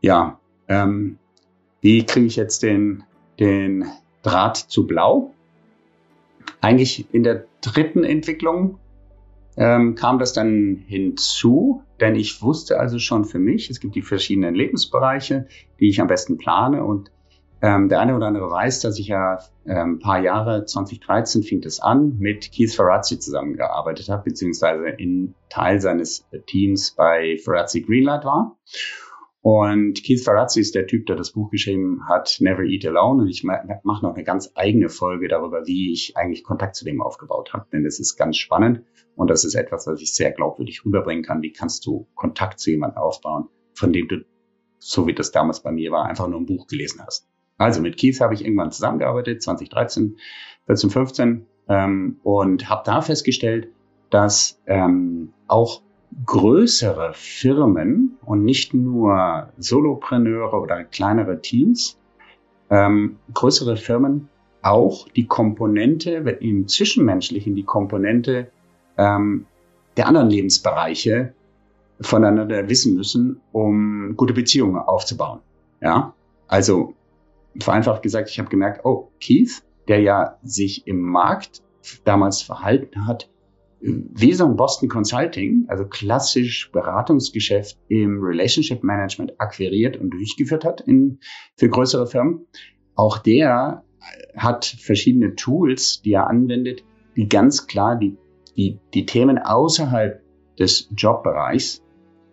Ja, 0.00 0.40
ähm, 0.68 1.18
wie 1.80 2.04
kriege 2.04 2.26
ich 2.26 2.36
jetzt 2.36 2.62
den, 2.62 3.04
den 3.38 3.86
Draht 4.22 4.56
zu 4.56 4.86
Blau? 4.86 5.32
Eigentlich 6.60 7.06
in 7.12 7.22
der 7.22 7.46
dritten 7.62 8.04
Entwicklung 8.04 8.78
ähm, 9.56 9.94
kam 9.94 10.18
das 10.18 10.32
dann 10.32 10.76
hinzu, 10.86 11.82
denn 12.00 12.14
ich 12.14 12.42
wusste 12.42 12.78
also 12.78 12.98
schon 12.98 13.24
für 13.24 13.38
mich, 13.38 13.70
es 13.70 13.80
gibt 13.80 13.94
die 13.94 14.02
verschiedenen 14.02 14.54
Lebensbereiche, 14.54 15.46
die 15.80 15.88
ich 15.88 16.00
am 16.00 16.06
besten 16.06 16.38
plane 16.38 16.84
und 16.84 17.10
ähm, 17.62 17.88
der 17.88 18.00
eine 18.00 18.16
oder 18.16 18.26
andere 18.26 18.50
weiß, 18.50 18.80
dass 18.80 18.98
ich 18.98 19.08
ja 19.08 19.38
ähm, 19.66 19.98
paar 19.98 20.20
Jahre, 20.20 20.64
2013 20.64 21.42
fing 21.42 21.62
es 21.64 21.80
an, 21.80 22.16
mit 22.18 22.52
Keith 22.52 22.74
Ferrazzi 22.74 23.18
zusammengearbeitet 23.18 24.08
habe, 24.08 24.24
beziehungsweise 24.24 24.88
in 24.88 25.34
Teil 25.50 25.80
seines 25.80 26.26
Teams 26.46 26.92
bei 26.92 27.36
Ferrazzi 27.42 27.82
Greenlight 27.82 28.24
war. 28.24 28.56
Und 29.42 30.02
Keith 30.04 30.22
Ferrazzi 30.22 30.60
ist 30.60 30.74
der 30.74 30.86
Typ, 30.86 31.06
der 31.06 31.16
das 31.16 31.32
Buch 31.32 31.50
geschrieben 31.50 32.02
hat, 32.08 32.36
Never 32.40 32.62
Eat 32.62 32.84
Alone. 32.84 33.22
Und 33.22 33.28
ich 33.28 33.42
mache 33.42 33.66
noch 33.84 34.14
eine 34.14 34.24
ganz 34.24 34.52
eigene 34.54 34.90
Folge 34.90 35.28
darüber, 35.28 35.66
wie 35.66 35.92
ich 35.92 36.16
eigentlich 36.16 36.44
Kontakt 36.44 36.76
zu 36.76 36.84
dem 36.84 37.00
aufgebaut 37.00 37.54
habe. 37.54 37.66
Denn 37.72 37.84
das 37.84 38.00
ist 38.00 38.16
ganz 38.16 38.36
spannend 38.36 38.82
und 39.16 39.30
das 39.30 39.44
ist 39.44 39.54
etwas, 39.54 39.86
was 39.86 40.00
ich 40.00 40.14
sehr 40.14 40.32
glaubwürdig 40.32 40.84
rüberbringen 40.84 41.24
kann. 41.24 41.40
Wie 41.40 41.52
kannst 41.52 41.86
du 41.86 42.06
Kontakt 42.14 42.60
zu 42.60 42.70
jemandem 42.70 42.98
aufbauen, 42.98 43.48
von 43.72 43.92
dem 43.94 44.08
du, 44.08 44.24
so 44.78 45.06
wie 45.06 45.14
das 45.14 45.32
damals 45.32 45.62
bei 45.62 45.72
mir 45.72 45.90
war, 45.90 46.06
einfach 46.06 46.28
nur 46.28 46.40
ein 46.40 46.46
Buch 46.46 46.66
gelesen 46.66 47.02
hast. 47.04 47.26
Also 47.60 47.82
mit 47.82 47.98
Keith 47.98 48.18
habe 48.22 48.32
ich 48.32 48.42
irgendwann 48.42 48.72
zusammengearbeitet, 48.72 49.42
2013, 49.42 50.16
14, 50.64 50.88
15 50.88 51.46
ähm, 51.68 52.16
und 52.22 52.70
habe 52.70 52.82
da 52.86 53.02
festgestellt, 53.02 53.68
dass 54.08 54.58
ähm, 54.66 55.34
auch 55.46 55.82
größere 56.24 57.12
Firmen 57.12 58.16
und 58.24 58.44
nicht 58.44 58.72
nur 58.72 59.50
Solopreneure 59.58 60.58
oder 60.58 60.84
kleinere 60.84 61.42
Teams, 61.42 61.98
ähm, 62.70 63.16
größere 63.34 63.76
Firmen 63.76 64.30
auch 64.62 65.06
die 65.10 65.26
Komponente, 65.26 66.12
im 66.40 66.66
Zwischenmenschlichen 66.66 67.54
die 67.54 67.64
Komponente 67.64 68.50
ähm, 68.96 69.44
der 69.98 70.08
anderen 70.08 70.30
Lebensbereiche 70.30 71.34
voneinander 72.00 72.70
wissen 72.70 72.94
müssen, 72.94 73.42
um 73.52 74.16
gute 74.16 74.32
Beziehungen 74.32 74.76
aufzubauen. 74.76 75.40
Ja, 75.82 76.14
also 76.48 76.94
vereinfacht 77.58 78.02
gesagt, 78.02 78.30
ich 78.30 78.38
habe 78.38 78.48
gemerkt, 78.48 78.84
oh, 78.84 79.10
Keith, 79.20 79.62
der 79.88 80.00
ja 80.00 80.38
sich 80.42 80.86
im 80.86 81.00
Markt 81.00 81.62
damals 82.04 82.42
verhalten 82.42 83.06
hat, 83.06 83.30
wie 83.80 84.34
so 84.34 84.44
ein 84.44 84.56
Boston 84.56 84.88
Consulting, 84.88 85.64
also 85.68 85.86
klassisch 85.86 86.70
Beratungsgeschäft 86.70 87.78
im 87.88 88.20
Relationship 88.22 88.84
Management 88.84 89.40
akquiriert 89.40 89.96
und 89.96 90.10
durchgeführt 90.10 90.64
hat 90.64 90.82
in, 90.82 91.18
für 91.56 91.68
größere 91.68 92.06
Firmen. 92.06 92.46
Auch 92.94 93.18
der 93.18 93.82
hat 94.36 94.66
verschiedene 94.66 95.34
Tools, 95.34 96.02
die 96.02 96.12
er 96.12 96.28
anwendet, 96.28 96.84
die 97.16 97.28
ganz 97.28 97.66
klar 97.66 97.96
die, 97.96 98.16
die, 98.56 98.78
die 98.92 99.06
Themen 99.06 99.38
außerhalb 99.38 100.22
des 100.58 100.90
Jobbereichs 100.94 101.82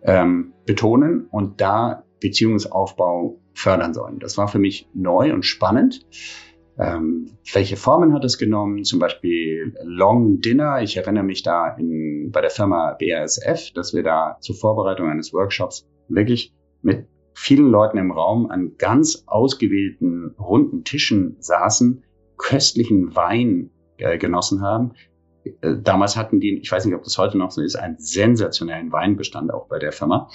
ähm, 0.02 0.52
betonen 0.66 1.26
und 1.30 1.60
da 1.60 2.04
Beziehungsaufbau 2.20 3.38
fördern 3.58 3.92
sollen. 3.94 4.18
Das 4.20 4.38
war 4.38 4.48
für 4.48 4.58
mich 4.58 4.88
neu 4.94 5.32
und 5.32 5.44
spannend. 5.44 6.06
Ähm, 6.78 7.30
welche 7.52 7.76
Formen 7.76 8.14
hat 8.14 8.24
es 8.24 8.38
genommen? 8.38 8.84
Zum 8.84 9.00
Beispiel 9.00 9.74
Long 9.82 10.40
Dinner. 10.40 10.80
Ich 10.80 10.96
erinnere 10.96 11.24
mich 11.24 11.42
da 11.42 11.74
in, 11.76 12.30
bei 12.30 12.40
der 12.40 12.50
Firma 12.50 12.96
BASF, 12.98 13.72
dass 13.72 13.94
wir 13.94 14.04
da 14.04 14.36
zur 14.40 14.54
Vorbereitung 14.54 15.08
eines 15.08 15.32
Workshops 15.32 15.88
wirklich 16.08 16.54
mit 16.82 17.06
vielen 17.34 17.68
Leuten 17.68 17.98
im 17.98 18.12
Raum 18.12 18.50
an 18.50 18.76
ganz 18.78 19.24
ausgewählten 19.26 20.34
runden 20.38 20.84
Tischen 20.84 21.36
saßen, 21.40 22.04
köstlichen 22.36 23.16
Wein 23.16 23.70
äh, 23.96 24.18
genossen 24.18 24.62
haben. 24.62 24.92
Äh, 25.44 25.76
damals 25.82 26.16
hatten 26.16 26.38
die, 26.38 26.58
ich 26.58 26.70
weiß 26.70 26.84
nicht, 26.84 26.94
ob 26.94 27.02
das 27.02 27.18
heute 27.18 27.38
noch 27.38 27.50
so 27.50 27.60
ist, 27.60 27.74
einen 27.74 27.98
sensationellen 27.98 28.92
Weinbestand 28.92 29.52
auch 29.52 29.66
bei 29.66 29.80
der 29.80 29.92
Firma. 29.92 30.28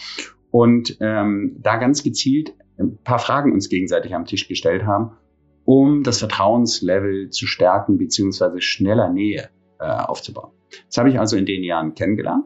Und 0.54 0.98
ähm, 1.00 1.56
da 1.64 1.78
ganz 1.78 2.04
gezielt 2.04 2.54
ein 2.78 3.00
paar 3.04 3.18
Fragen 3.18 3.54
uns 3.54 3.70
gegenseitig 3.70 4.14
am 4.14 4.26
Tisch 4.26 4.48
gestellt 4.48 4.86
haben, 4.86 5.18
um 5.66 6.04
das 6.04 6.20
Vertrauenslevel 6.20 7.32
zu 7.32 7.48
stärken 7.48 7.98
beziehungsweise 7.98 8.62
schneller 8.62 9.10
Nähe 9.10 9.50
äh, 9.80 9.86
aufzubauen. 9.86 10.52
Das 10.86 10.98
habe 11.00 11.10
ich 11.10 11.18
also 11.18 11.38
in 11.38 11.48
den 11.48 11.64
Jahren 11.64 11.96
kennengelernt 11.96 12.46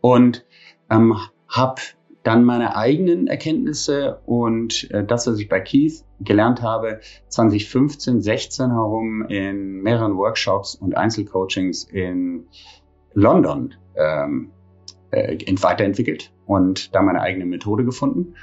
und 0.00 0.46
ähm, 0.90 1.18
habe 1.48 1.82
dann 2.22 2.44
meine 2.44 2.74
eigenen 2.76 3.26
Erkenntnisse 3.26 4.22
und 4.24 4.90
äh, 4.90 5.04
das, 5.04 5.26
was 5.26 5.38
ich 5.38 5.50
bei 5.50 5.60
Keith 5.60 6.02
gelernt 6.20 6.62
habe, 6.62 7.00
2015, 7.28 8.22
16 8.22 8.70
herum 8.70 9.26
in 9.28 9.82
mehreren 9.82 10.16
Workshops 10.16 10.76
und 10.76 10.96
Einzelcoachings 10.96 11.84
in 11.84 12.46
London 13.12 13.74
ähm, 13.96 14.50
äh, 15.10 15.36
weiterentwickelt 15.60 16.32
und 16.50 16.96
da 16.96 17.02
meine 17.02 17.20
eigene 17.20 17.46
Methode 17.46 17.84
gefunden 17.84 18.34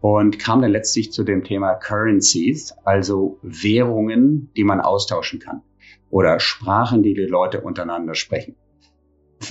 und 0.00 0.38
kam 0.38 0.62
dann 0.62 0.70
letztlich 0.70 1.10
zu 1.10 1.24
dem 1.24 1.42
Thema 1.42 1.74
Currencies, 1.74 2.72
also 2.84 3.40
Währungen, 3.42 4.52
die 4.56 4.62
man 4.62 4.80
austauschen 4.80 5.40
kann 5.40 5.62
oder 6.08 6.38
Sprachen, 6.38 7.02
die 7.02 7.14
die 7.14 7.26
Leute 7.26 7.62
untereinander 7.62 8.14
sprechen. 8.14 8.54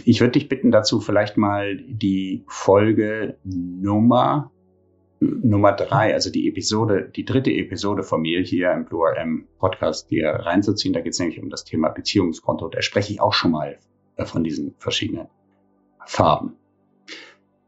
Ich 0.05 0.21
würde 0.21 0.31
dich 0.31 0.47
bitten, 0.47 0.71
dazu 0.71 1.01
vielleicht 1.01 1.35
mal 1.35 1.75
die 1.77 2.45
Folge 2.47 3.37
Nummer 3.43 4.51
Nummer 5.19 5.73
drei, 5.73 6.13
also 6.13 6.29
die 6.29 6.47
Episode, 6.47 7.11
die 7.13 7.25
dritte 7.25 7.51
Episode 7.51 8.03
von 8.03 8.21
mir 8.21 8.41
hier 8.41 8.71
im 8.71 8.85
Blue 8.85 9.05
RM 9.05 9.47
Podcast 9.59 10.07
hier 10.07 10.29
reinzuziehen. 10.29 10.93
Da 10.93 11.01
geht 11.01 11.13
es 11.13 11.19
nämlich 11.19 11.41
um 11.41 11.49
das 11.49 11.65
Thema 11.65 11.89
Beziehungskonto. 11.89 12.69
Da 12.69 12.81
spreche 12.81 13.11
ich 13.11 13.21
auch 13.21 13.33
schon 13.33 13.51
mal 13.51 13.77
von 14.23 14.43
diesen 14.43 14.75
verschiedenen 14.77 15.27
Farben. 16.05 16.57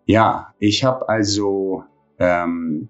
Ja, 0.08 0.54
ich 0.58 0.86
habe 0.86 1.10
also 1.10 1.84
ähm, 2.18 2.88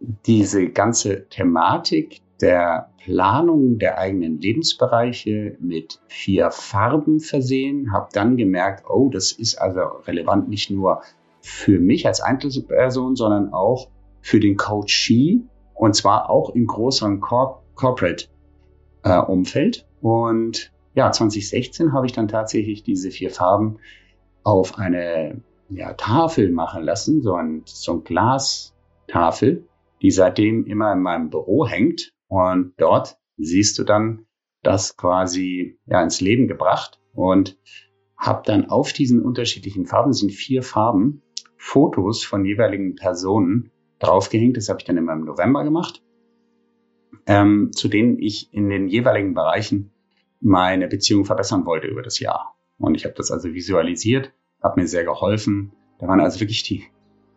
diese 0.00 0.68
ganze 0.68 1.28
Thematik 1.28 2.22
der 2.40 2.90
Planung 3.04 3.78
der 3.78 3.98
eigenen 3.98 4.40
Lebensbereiche 4.40 5.56
mit 5.60 6.00
vier 6.08 6.50
Farben 6.50 7.20
versehen, 7.20 7.92
habe 7.92 8.08
dann 8.12 8.36
gemerkt, 8.36 8.84
oh, 8.90 9.10
das 9.10 9.30
ist 9.30 9.54
also 9.58 9.80
relevant 10.06 10.48
nicht 10.48 10.70
nur 10.70 11.02
für 11.40 11.78
mich 11.78 12.04
als 12.04 12.20
Einzelperson, 12.20 13.14
sondern 13.14 13.52
auch 13.52 13.88
für 14.20 14.40
den 14.40 14.56
Coachee 14.56 15.40
und 15.72 15.94
zwar 15.94 16.30
auch 16.30 16.50
im 16.50 16.66
größeren 16.66 17.20
Corp 17.20 17.62
Corporate 17.76 18.26
äh. 19.04 19.20
Und 20.00 20.72
ja, 20.94 21.12
2016 21.12 21.92
habe 21.92 22.06
ich 22.06 22.12
dann 22.12 22.26
tatsächlich 22.26 22.82
diese 22.82 23.12
vier 23.12 23.30
Farben 23.30 23.78
auf 24.42 24.78
eine 24.78 25.40
ja, 25.76 25.94
Tafel 25.94 26.50
machen 26.50 26.84
lassen, 26.84 27.22
so 27.22 27.34
ein, 27.34 27.62
so 27.66 27.92
ein 27.94 28.04
Glastafel, 28.04 29.66
die 30.02 30.10
seitdem 30.10 30.66
immer 30.66 30.92
in 30.92 31.00
meinem 31.00 31.30
Büro 31.30 31.66
hängt 31.66 32.12
und 32.28 32.74
dort 32.76 33.18
siehst 33.36 33.78
du 33.78 33.84
dann 33.84 34.26
das 34.62 34.96
quasi 34.96 35.78
ja, 35.86 36.02
ins 36.02 36.20
Leben 36.20 36.48
gebracht 36.48 37.00
und 37.12 37.58
habe 38.16 38.42
dann 38.44 38.70
auf 38.70 38.92
diesen 38.92 39.22
unterschiedlichen 39.22 39.86
Farben, 39.86 40.12
sind 40.12 40.32
vier 40.32 40.62
Farben, 40.62 41.22
Fotos 41.56 42.24
von 42.24 42.44
jeweiligen 42.44 42.94
Personen 42.94 43.70
draufgehängt. 43.98 44.56
Das 44.56 44.68
habe 44.68 44.80
ich 44.80 44.84
dann 44.84 44.96
immer 44.96 45.12
im 45.12 45.24
November 45.24 45.64
gemacht, 45.64 46.02
ähm, 47.26 47.70
zu 47.72 47.88
denen 47.88 48.18
ich 48.18 48.52
in 48.52 48.68
den 48.68 48.88
jeweiligen 48.88 49.34
Bereichen 49.34 49.90
meine 50.40 50.88
Beziehung 50.88 51.24
verbessern 51.24 51.64
wollte 51.66 51.86
über 51.86 52.02
das 52.02 52.18
Jahr. 52.20 52.56
Und 52.78 52.94
ich 52.94 53.04
habe 53.04 53.14
das 53.14 53.30
also 53.30 53.52
visualisiert, 53.52 54.32
hat 54.64 54.76
mir 54.76 54.88
sehr 54.88 55.04
geholfen. 55.04 55.70
Da 55.98 56.08
waren 56.08 56.20
also 56.20 56.40
wirklich 56.40 56.64
die 56.64 56.86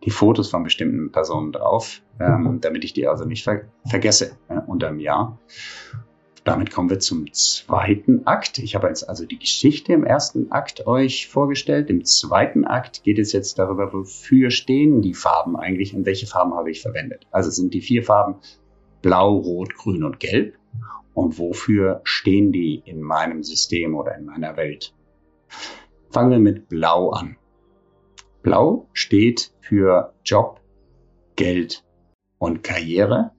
die 0.04 0.10
Fotos 0.10 0.50
von 0.50 0.62
bestimmten 0.62 1.10
Personen 1.10 1.52
drauf, 1.52 2.02
ähm, 2.20 2.42
mhm. 2.42 2.60
damit 2.60 2.84
ich 2.84 2.92
die 2.92 3.06
also 3.08 3.24
nicht 3.24 3.44
ver 3.44 3.62
vergesse 3.84 4.36
äh, 4.48 4.60
unter 4.66 4.88
dem 4.88 5.00
Jahr. 5.00 5.38
Damit 6.44 6.70
kommen 6.70 6.88
wir 6.88 6.98
zum 6.98 7.30
zweiten 7.32 8.26
Akt. 8.26 8.58
Ich 8.58 8.74
habe 8.74 8.86
jetzt 8.86 9.06
also 9.06 9.26
die 9.26 9.38
Geschichte 9.38 9.92
im 9.92 10.04
ersten 10.04 10.50
Akt 10.50 10.86
euch 10.86 11.28
vorgestellt. 11.28 11.90
Im 11.90 12.04
zweiten 12.04 12.64
Akt 12.64 13.02
geht 13.02 13.18
es 13.18 13.32
jetzt 13.32 13.58
darüber, 13.58 13.92
wofür 13.92 14.50
stehen 14.50 15.02
die 15.02 15.14
Farben 15.14 15.56
eigentlich 15.56 15.94
und 15.94 16.06
welche 16.06 16.26
Farben 16.26 16.54
habe 16.54 16.70
ich 16.70 16.80
verwendet. 16.80 17.26
Also 17.30 17.50
sind 17.50 17.74
die 17.74 17.82
vier 17.82 18.02
Farben 18.02 18.36
Blau, 19.02 19.36
Rot, 19.36 19.74
Grün 19.74 20.04
und 20.04 20.20
Gelb. 20.20 20.54
Und 21.12 21.38
wofür 21.38 22.00
stehen 22.04 22.52
die 22.52 22.80
in 22.84 23.02
meinem 23.02 23.42
System 23.42 23.94
oder 23.94 24.16
in 24.16 24.24
meiner 24.24 24.56
Welt? 24.56 24.94
Fangen 26.10 26.30
wir 26.30 26.38
mit 26.38 26.68
Blau 26.68 27.10
an. 27.10 27.36
Blau 28.42 28.88
steht 28.92 29.52
für 29.60 30.14
Job, 30.24 30.60
Geld 31.36 31.84
und 32.38 32.62
Karriere 32.62 33.32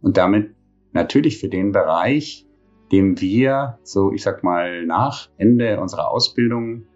und 0.00 0.16
damit 0.16 0.54
natürlich 0.92 1.38
für 1.38 1.48
den 1.48 1.72
Bereich, 1.72 2.46
dem 2.92 3.20
wir 3.20 3.78
so, 3.82 4.12
ich 4.12 4.22
sag 4.22 4.42
mal, 4.42 4.86
nach 4.86 5.28
Ende 5.36 5.80
unserer 5.80 6.10
Ausbildung 6.10 6.86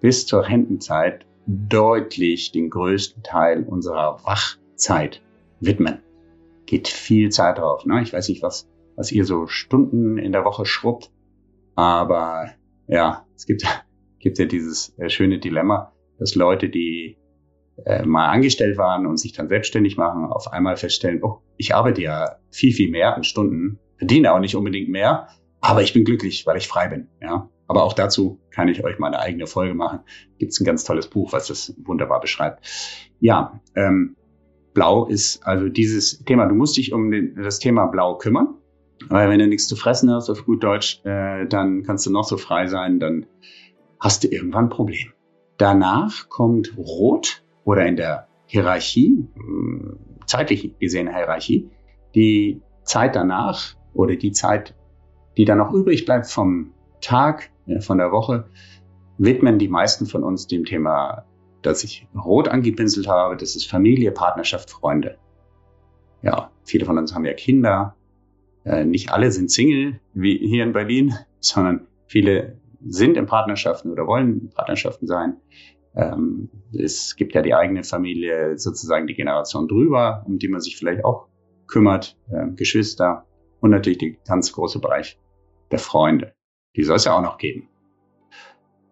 bis 0.00 0.26
zur 0.26 0.46
Rentenzeit 0.46 1.24
deutlich 1.46 2.52
den 2.52 2.68
größten 2.68 3.22
Teil 3.22 3.64
unserer 3.64 4.24
Wachzeit 4.24 5.22
widmen. 5.60 6.00
Geht 6.66 6.88
viel 6.88 7.30
Zeit 7.30 7.58
drauf. 7.58 7.86
Ne? 7.86 8.02
Ich 8.02 8.12
weiß 8.12 8.28
nicht, 8.28 8.42
was, 8.42 8.68
was 8.96 9.12
ihr 9.12 9.24
so 9.24 9.46
Stunden 9.46 10.18
in 10.18 10.32
der 10.32 10.44
Woche 10.44 10.66
schrubbt, 10.66 11.10
aber 11.74 12.50
ja, 12.86 13.26
es 13.34 13.46
gibt, 13.46 13.64
gibt 14.24 14.38
ja 14.38 14.46
dieses 14.46 14.98
äh, 14.98 15.08
schöne 15.08 15.38
Dilemma 15.38 15.94
dass 16.18 16.34
Leute, 16.34 16.68
die 16.68 17.16
äh, 17.84 18.04
mal 18.04 18.28
angestellt 18.28 18.78
waren 18.78 19.06
und 19.06 19.18
sich 19.18 19.32
dann 19.32 19.48
selbstständig 19.48 19.96
machen, 19.96 20.26
auf 20.26 20.52
einmal 20.52 20.76
feststellen, 20.76 21.22
oh, 21.22 21.40
ich 21.56 21.74
arbeite 21.74 22.02
ja 22.02 22.36
viel, 22.50 22.72
viel 22.72 22.90
mehr 22.90 23.16
an 23.16 23.24
Stunden, 23.24 23.78
verdiene 23.98 24.32
auch 24.32 24.38
nicht 24.38 24.56
unbedingt 24.56 24.88
mehr, 24.88 25.28
aber 25.60 25.82
ich 25.82 25.92
bin 25.92 26.04
glücklich, 26.04 26.46
weil 26.46 26.56
ich 26.56 26.68
frei 26.68 26.88
bin. 26.88 27.08
Ja, 27.20 27.48
aber 27.66 27.84
auch 27.84 27.94
dazu 27.94 28.40
kann 28.50 28.68
ich 28.68 28.84
euch 28.84 28.98
mal 28.98 29.08
eine 29.08 29.18
eigene 29.18 29.46
Folge 29.46 29.74
machen. 29.74 30.00
Gibt 30.38 30.52
es 30.52 30.60
ein 30.60 30.64
ganz 30.64 30.84
tolles 30.84 31.08
Buch, 31.08 31.32
was 31.32 31.48
das 31.48 31.74
wunderbar 31.82 32.20
beschreibt. 32.20 32.64
Ja, 33.20 33.60
ähm, 33.74 34.16
Blau 34.74 35.06
ist 35.06 35.46
also 35.46 35.68
dieses 35.68 36.24
Thema. 36.24 36.46
Du 36.46 36.54
musst 36.54 36.76
dich 36.76 36.92
um 36.92 37.10
den, 37.10 37.36
das 37.36 37.60
Thema 37.60 37.86
Blau 37.86 38.18
kümmern, 38.18 38.54
weil 39.08 39.30
wenn 39.30 39.38
du 39.38 39.46
nichts 39.46 39.68
zu 39.68 39.76
fressen 39.76 40.10
hast 40.10 40.28
auf 40.30 40.44
gut 40.44 40.62
Deutsch, 40.62 41.00
äh, 41.04 41.46
dann 41.46 41.84
kannst 41.84 42.06
du 42.06 42.10
noch 42.10 42.24
so 42.24 42.36
frei 42.36 42.66
sein, 42.66 42.98
dann 43.00 43.26
hast 44.00 44.24
du 44.24 44.28
irgendwann 44.28 44.66
ein 44.66 44.70
Problem. 44.70 45.12
Danach 45.56 46.28
kommt 46.28 46.76
Rot 46.76 47.42
oder 47.64 47.86
in 47.86 47.96
der 47.96 48.28
Hierarchie, 48.46 49.26
hm, 49.34 49.98
zeitlich 50.26 50.78
gesehen 50.78 51.14
Hierarchie, 51.14 51.70
die 52.14 52.60
Zeit 52.82 53.16
danach 53.16 53.74
oder 53.92 54.16
die 54.16 54.32
Zeit, 54.32 54.74
die 55.36 55.44
dann 55.44 55.58
noch 55.58 55.72
übrig 55.72 56.04
bleibt 56.04 56.26
vom 56.26 56.72
Tag, 57.00 57.50
von 57.80 57.98
der 57.98 58.12
Woche, 58.12 58.48
widmen 59.18 59.58
die 59.58 59.68
meisten 59.68 60.06
von 60.06 60.22
uns 60.22 60.46
dem 60.46 60.64
Thema, 60.64 61.24
das 61.62 61.84
ich 61.84 62.06
rot 62.14 62.48
angepinselt 62.48 63.08
habe. 63.08 63.36
Das 63.36 63.56
ist 63.56 63.68
Familie, 63.68 64.12
Partnerschaft, 64.12 64.70
Freunde. 64.70 65.16
Ja, 66.22 66.50
viele 66.64 66.84
von 66.84 66.98
uns 66.98 67.14
haben 67.14 67.24
ja 67.24 67.32
Kinder. 67.32 67.96
Äh, 68.64 68.84
nicht 68.84 69.12
alle 69.12 69.30
sind 69.30 69.50
Single, 69.50 70.00
wie 70.14 70.38
hier 70.38 70.64
in 70.64 70.72
Berlin, 70.72 71.14
sondern 71.40 71.86
viele 72.06 72.58
sind 72.86 73.16
in 73.16 73.26
Partnerschaften 73.26 73.90
oder 73.90 74.06
wollen 74.06 74.40
in 74.40 74.50
Partnerschaften 74.50 75.06
sein. 75.06 75.36
Ähm, 75.94 76.50
es 76.72 77.16
gibt 77.16 77.34
ja 77.34 77.42
die 77.42 77.54
eigene 77.54 77.84
Familie, 77.84 78.58
sozusagen 78.58 79.06
die 79.06 79.14
Generation 79.14 79.68
drüber, 79.68 80.24
um 80.26 80.38
die 80.38 80.48
man 80.48 80.60
sich 80.60 80.76
vielleicht 80.76 81.04
auch 81.04 81.28
kümmert, 81.66 82.18
äh, 82.30 82.48
Geschwister 82.54 83.26
und 83.60 83.70
natürlich 83.70 83.98
der 83.98 84.10
ganz 84.26 84.52
große 84.52 84.80
Bereich 84.80 85.18
der 85.70 85.78
Freunde. 85.78 86.34
Die 86.76 86.82
soll 86.82 86.96
es 86.96 87.04
ja 87.04 87.16
auch 87.16 87.22
noch 87.22 87.38
geben. 87.38 87.68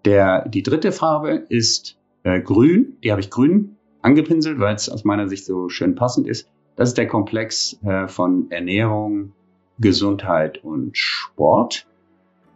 Der, 0.05 0.49
die 0.49 0.63
dritte 0.63 0.93
Farbe 0.93 1.45
ist 1.49 1.99
äh, 2.23 2.41
grün. 2.41 2.99
Die 3.03 3.11
habe 3.11 3.21
ich 3.21 3.31
grün 3.31 3.77
angepinselt, 4.01 4.59
weil 4.59 4.75
es 4.75 4.89
aus 4.89 5.05
meiner 5.05 5.29
Sicht 5.29 5.45
so 5.45 5.69
schön 5.69 5.95
passend 5.95 6.27
ist. 6.27 6.51
Das 6.77 6.89
ist 6.89 6.99
der 6.99 7.07
Komplex 7.07 7.79
äh, 7.85 8.09
von 8.09 8.51
Ernährung, 8.51 9.33
Gesundheit 9.79 10.63
und 10.65 10.97
Sport. 10.97 11.87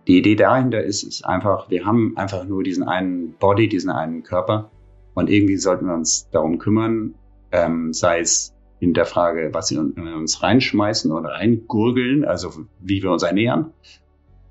Die 0.06 0.18
Idee 0.18 0.36
dahinter 0.36 0.82
ist, 0.82 1.02
ist 1.02 1.26
einfach, 1.26 1.68
wir 1.68 1.84
haben 1.84 2.16
einfach 2.16 2.44
nur 2.44 2.62
diesen 2.62 2.84
einen 2.84 3.32
Body, 3.38 3.68
diesen 3.68 3.90
einen 3.90 4.22
Körper 4.22 4.70
und 5.14 5.28
irgendwie 5.28 5.56
sollten 5.56 5.86
wir 5.86 5.94
uns 5.94 6.30
darum 6.30 6.58
kümmern, 6.58 7.14
ähm, 7.50 7.92
sei 7.92 8.20
es 8.20 8.54
in 8.78 8.94
der 8.94 9.06
Frage, 9.06 9.50
was 9.52 9.70
wir 9.70 9.80
uns 9.80 10.42
reinschmeißen 10.42 11.10
oder 11.10 11.30
reingurgeln, 11.30 12.24
also 12.24 12.50
wie 12.80 13.02
wir 13.02 13.10
uns 13.10 13.22
ernähren. 13.22 13.72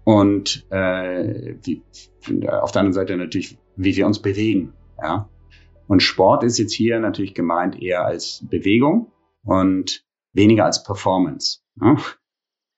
Und 0.04 0.66
äh, 0.72 1.56
wie, 1.64 1.84
auf 2.50 2.72
der 2.72 2.82
anderen 2.82 2.94
Seite 2.94 3.18
natürlich, 3.18 3.58
wie 3.76 3.96
wir 3.96 4.06
uns 4.06 4.20
bewegen. 4.22 4.74
Ja? 5.02 5.30
Und 5.88 6.02
Sport 6.02 6.44
ist 6.44 6.58
jetzt 6.58 6.74
hier 6.74 7.00
natürlich 7.00 7.34
gemeint 7.34 7.82
eher 7.82 8.06
als 8.06 8.44
Bewegung 8.50 9.12
und 9.44 10.04
weniger 10.34 10.66
als 10.66 10.84
Performance. 10.84 11.60
Ja? 11.80 11.98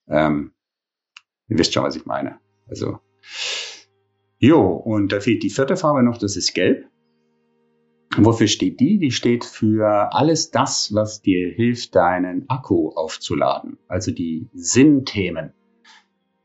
Ähm, 0.10 0.52
ihr 1.48 1.58
wisst 1.58 1.74
schon, 1.74 1.84
was 1.84 1.96
ich 1.96 2.06
meine. 2.06 2.40
Also, 2.70 3.00
jo, 4.40 4.72
und 4.72 5.12
da 5.12 5.20
fehlt 5.20 5.44
die 5.44 5.50
vierte 5.50 5.78
Farbe 5.78 6.04
noch, 6.04 6.18
das 6.18 6.36
ist 6.36 6.54
Gelb. 6.54 6.86
Wofür 8.18 8.48
steht 8.48 8.80
die? 8.80 8.98
Die 8.98 9.12
steht 9.12 9.46
für 9.46 10.14
alles 10.14 10.50
das, 10.50 10.94
was 10.94 11.22
dir 11.22 11.50
hilft, 11.50 11.96
deinen 11.96 12.50
Akku 12.50 12.90
aufzuladen. 12.90 13.78
Also 13.88 14.12
die 14.12 14.48
Sinnthemen. 14.54 15.54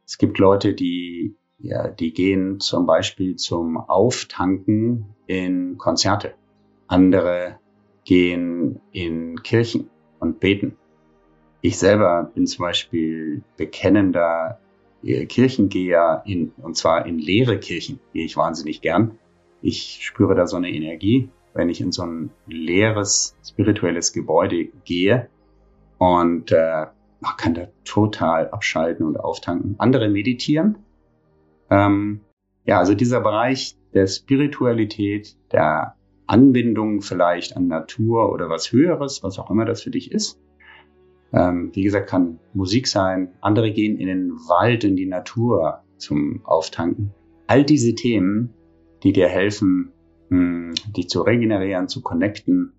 Es 0.05 0.19
gibt 0.19 0.39
Leute, 0.39 0.75
die, 0.75 1.35
ja, 1.59 1.89
die 1.89 2.13
gehen 2.13 2.61
zum 2.61 2.85
Beispiel 2.85 3.37
zum 3.37 3.79
Auftanken 3.79 5.15
in 5.27 5.79
Konzerte. 5.79 6.35
Andere 6.89 7.59
gehen 8.05 8.81
in 8.91 9.43
Kirchen 9.43 9.89
und 10.19 10.41
beten. 10.41 10.77
Ich 11.63 11.79
selber 11.79 12.31
bin 12.35 12.47
zum 12.47 12.65
Beispiel 12.65 13.45
bekennender 13.57 14.59
Kirchengeher 15.03 16.23
in, 16.27 16.53
und 16.63 16.77
zwar 16.77 17.07
in 17.07 17.19
leere 17.19 17.59
Kirchen 17.59 18.01
gehe 18.13 18.25
ich 18.25 18.37
wahnsinnig 18.37 18.81
gern. 18.81 19.19
Ich 19.61 19.99
spüre 20.03 20.35
da 20.35 20.47
so 20.47 20.57
eine 20.57 20.71
Energie, 20.71 21.29
wenn 21.55 21.69
ich 21.69 21.81
in 21.81 21.93
so 21.93 22.03
ein 22.03 22.31
leeres 22.47 23.37
spirituelles 23.45 24.13
Gebäude 24.13 24.69
gehe 24.85 25.29
und 25.99 26.53
äh, 26.53 26.87
man 27.21 27.37
kann 27.37 27.55
da 27.55 27.69
total 27.85 28.49
abschalten 28.51 29.07
und 29.07 29.19
auftanken. 29.19 29.77
Andere 29.79 30.09
meditieren. 30.09 30.79
Ähm, 31.71 32.21
ja, 32.65 32.79
also 32.79 32.95
dieser 32.95 33.21
Bereich 33.21 33.77
der 33.95 34.07
Spiritualität, 34.07 35.37
der 35.53 35.95
Anbindung 36.27 37.03
vielleicht 37.03 37.57
an 37.57 37.69
Natur 37.69 38.33
oder 38.33 38.49
was 38.49 38.73
Höheres, 38.73 39.23
was 39.23 39.39
auch 39.39 39.51
immer 39.51 39.65
das 39.65 39.83
für 39.83 39.91
dich 39.91 40.11
ist, 40.11 40.41
ähm, 41.33 41.71
wie 41.75 41.83
gesagt, 41.83 42.09
kann 42.09 42.39
Musik 42.53 42.87
sein. 42.87 43.33
Andere 43.41 43.73
gehen 43.73 43.99
in 43.99 44.07
den 44.07 44.33
Wald, 44.49 44.85
in 44.85 44.97
die 44.97 45.07
Natur 45.07 45.83
zum 45.97 46.45
Auftanken. 46.45 47.15
All 47.47 47.65
diese 47.65 47.95
Themen, 47.95 48.55
die 49.03 49.13
dir 49.13 49.29
helfen, 49.29 49.93
mh, 50.29 50.39
hm, 50.39 50.75
dich 50.97 51.09
zu 51.09 51.23
regenerieren, 51.23 51.89
zu 51.89 52.03
connecten 52.03 52.73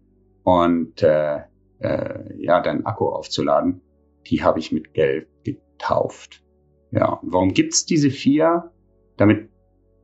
und 0.43 1.01
äh, 1.01 1.41
äh, 1.79 2.43
ja, 2.43 2.61
deinen 2.61 2.85
Akku 2.85 3.07
aufzuladen, 3.07 3.81
die 4.27 4.43
habe 4.43 4.59
ich 4.59 4.71
mit 4.71 4.93
Gelb 4.93 5.27
getauft. 5.43 6.43
Ja, 6.91 7.19
warum 7.23 7.53
gibt's 7.53 7.85
diese 7.85 8.09
vier? 8.09 8.71
Damit 9.17 9.49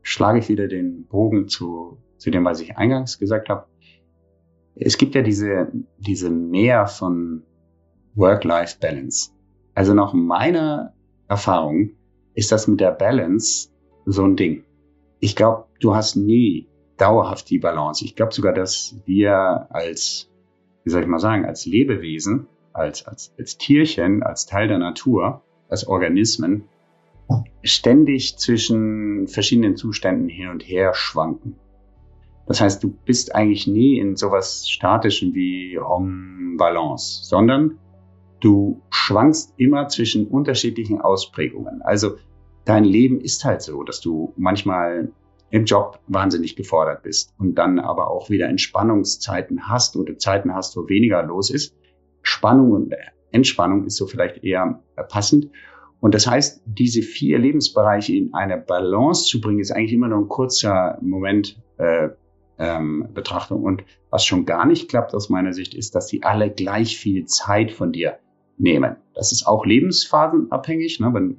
schlage 0.02 0.40
ich 0.40 0.50
wieder 0.50 0.68
den 0.68 1.06
Bogen 1.06 1.48
zu, 1.48 1.98
zu 2.18 2.32
dem, 2.32 2.46
was 2.46 2.62
ich 2.62 2.78
eingangs 2.78 3.20
gesagt 3.20 3.50
habe. 3.50 3.68
Es 4.76 4.98
gibt 4.98 5.14
ja 5.14 5.22
diese, 5.22 5.72
diese 5.98 6.30
Mehr 6.30 6.88
von 6.88 7.44
Work-Life-Balance. 8.16 9.32
Also 9.76 9.94
nach 9.94 10.14
meiner 10.14 10.94
Erfahrung 11.28 11.92
ist 12.34 12.52
das 12.52 12.68
mit 12.68 12.80
der 12.80 12.92
Balance 12.92 13.70
so 14.06 14.24
ein 14.24 14.36
Ding. 14.36 14.64
Ich 15.20 15.36
glaube, 15.36 15.66
du 15.80 15.96
hast 15.96 16.16
nie 16.16 16.68
dauerhaft 16.98 17.50
die 17.50 17.60
Balance. 17.60 18.04
Ich 18.04 18.16
glaube 18.16 18.34
sogar, 18.34 18.54
dass 18.54 18.96
wir 19.06 19.68
als, 19.70 20.30
wie 20.84 20.90
soll 20.90 21.02
ich 21.02 21.08
mal 21.08 21.20
sagen, 21.20 21.46
als 21.46 21.66
Lebewesen, 21.66 22.48
als, 22.74 23.06
als, 23.06 23.34
als 23.38 23.58
Tierchen, 23.58 24.24
als 24.24 24.46
Teil 24.46 24.68
der 24.68 24.80
Natur, 24.80 25.42
als 25.70 25.88
Organismen, 25.88 26.66
ständig 27.64 28.38
zwischen 28.38 29.28
verschiedenen 29.28 29.76
Zuständen 29.76 30.30
hin 30.30 30.50
und 30.50 30.64
her 30.64 30.94
schwanken. 30.94 31.56
Das 32.48 32.62
heißt, 32.62 32.84
du 32.84 32.90
bist 32.90 33.36
eigentlich 33.36 33.68
nie 33.68 34.00
in 34.00 34.16
sowas 34.16 34.68
Statischen 34.68 35.36
wie 35.36 35.78
Om 35.78 36.58
Balance, 36.58 37.24
sondern 37.24 37.78
du 38.40 38.82
schwankst 38.90 39.54
immer 39.58 39.88
zwischen 39.88 40.28
unterschiedlichen 40.28 41.02
Ausprägungen. 41.02 41.82
Also 41.82 42.18
dein 42.66 42.84
Leben 42.84 43.20
ist 43.22 43.46
halt 43.46 43.62
so, 43.62 43.84
dass 43.84 44.02
du 44.02 44.34
manchmal 44.38 45.12
im 45.52 45.66
Job 45.66 46.00
wahnsinnig 46.08 46.56
gefordert 46.56 47.04
bist 47.04 47.34
und 47.40 47.56
dann 47.56 47.80
aber 47.80 48.12
auch 48.12 48.30
wieder 48.30 48.48
Entspannungszeiten 48.48 49.68
hast 49.68 49.96
oder 49.96 50.18
Zeiten 50.18 50.54
hast, 50.54 50.78
wo 50.78 50.88
weniger 50.88 51.24
los 51.24 51.50
ist. 51.50 51.76
Spannung 52.22 52.72
und 52.72 52.94
Entspannung 53.32 53.86
ist 53.86 53.98
so 53.98 54.06
vielleicht 54.06 54.44
eher 54.44 54.84
passend. 55.10 55.50
Und 56.02 56.14
das 56.16 56.28
heißt, 56.28 56.62
diese 56.66 57.02
vier 57.02 57.40
Lebensbereiche 57.40 58.16
in 58.16 58.34
eine 58.34 58.58
Balance 58.58 59.26
zu 59.26 59.42
bringen, 59.42 59.60
ist 59.60 59.72
eigentlich 59.72 59.94
immer 59.94 60.08
nur 60.08 60.20
ein 60.20 60.30
kurzer 60.30 60.98
Moment 61.02 61.62
äh, 61.78 62.10
ähm, 62.58 63.10
Betrachtung. 63.14 63.64
Und 63.64 63.84
was 64.10 64.26
schon 64.26 64.46
gar 64.46 64.66
nicht 64.66 64.90
klappt 64.90 65.14
aus 65.14 65.30
meiner 65.30 65.54
Sicht, 65.54 65.74
ist, 65.74 65.96
dass 65.96 66.08
die 66.08 66.24
alle 66.24 66.52
gleich 66.52 66.98
viel 66.98 67.26
Zeit 67.26 67.72
von 67.72 67.92
dir 67.92 68.20
nehmen. 68.60 68.98
Das 69.16 69.32
ist 69.32 69.48
auch 69.48 69.66
lebensphasenabhängig. 69.66 71.00
Ne? 71.00 71.14
Wenn, 71.14 71.38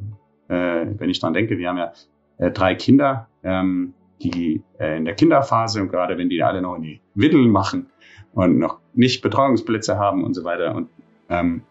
äh, 0.48 0.86
wenn 0.98 1.10
ich 1.10 1.20
dran 1.20 1.34
denke, 1.34 1.58
wir 1.58 1.68
haben 1.68 1.78
ja 1.78 1.92
äh, 2.38 2.50
drei 2.50 2.74
Kinder, 2.74 3.28
ähm, 3.44 3.94
die 4.22 4.62
äh, 4.78 4.96
in 4.96 5.04
der 5.04 5.14
Kinderphase 5.14 5.80
und 5.80 5.88
gerade 5.88 6.18
wenn 6.18 6.28
die 6.28 6.42
alle 6.42 6.60
noch 6.60 6.76
in 6.76 6.82
die 6.82 7.00
Witteln 7.14 7.50
machen 7.50 7.86
und 8.32 8.58
noch 8.58 8.78
nicht 8.94 9.22
Betreuungsplätze 9.22 9.98
haben 9.98 10.24
und 10.24 10.34
so 10.34 10.44
weiter 10.44 10.74
und 10.74 10.88
ähm, 11.28 11.62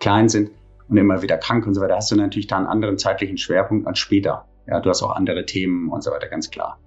klein 0.00 0.28
sind 0.28 0.50
und 0.88 0.96
immer 0.96 1.22
wieder 1.22 1.38
krank 1.38 1.66
und 1.66 1.74
so 1.74 1.80
weiter, 1.80 1.96
hast 1.96 2.10
du 2.10 2.16
natürlich 2.16 2.46
da 2.46 2.58
einen 2.58 2.66
anderen 2.66 2.98
zeitlichen 2.98 3.38
Schwerpunkt 3.38 3.86
als 3.86 3.98
später. 3.98 4.46
Ja, 4.66 4.80
du 4.80 4.90
hast 4.90 5.02
auch 5.02 5.14
andere 5.14 5.44
Themen 5.44 5.90
und 5.90 6.02
so 6.02 6.10
weiter, 6.10 6.28
ganz 6.28 6.50
klar. 6.50 6.78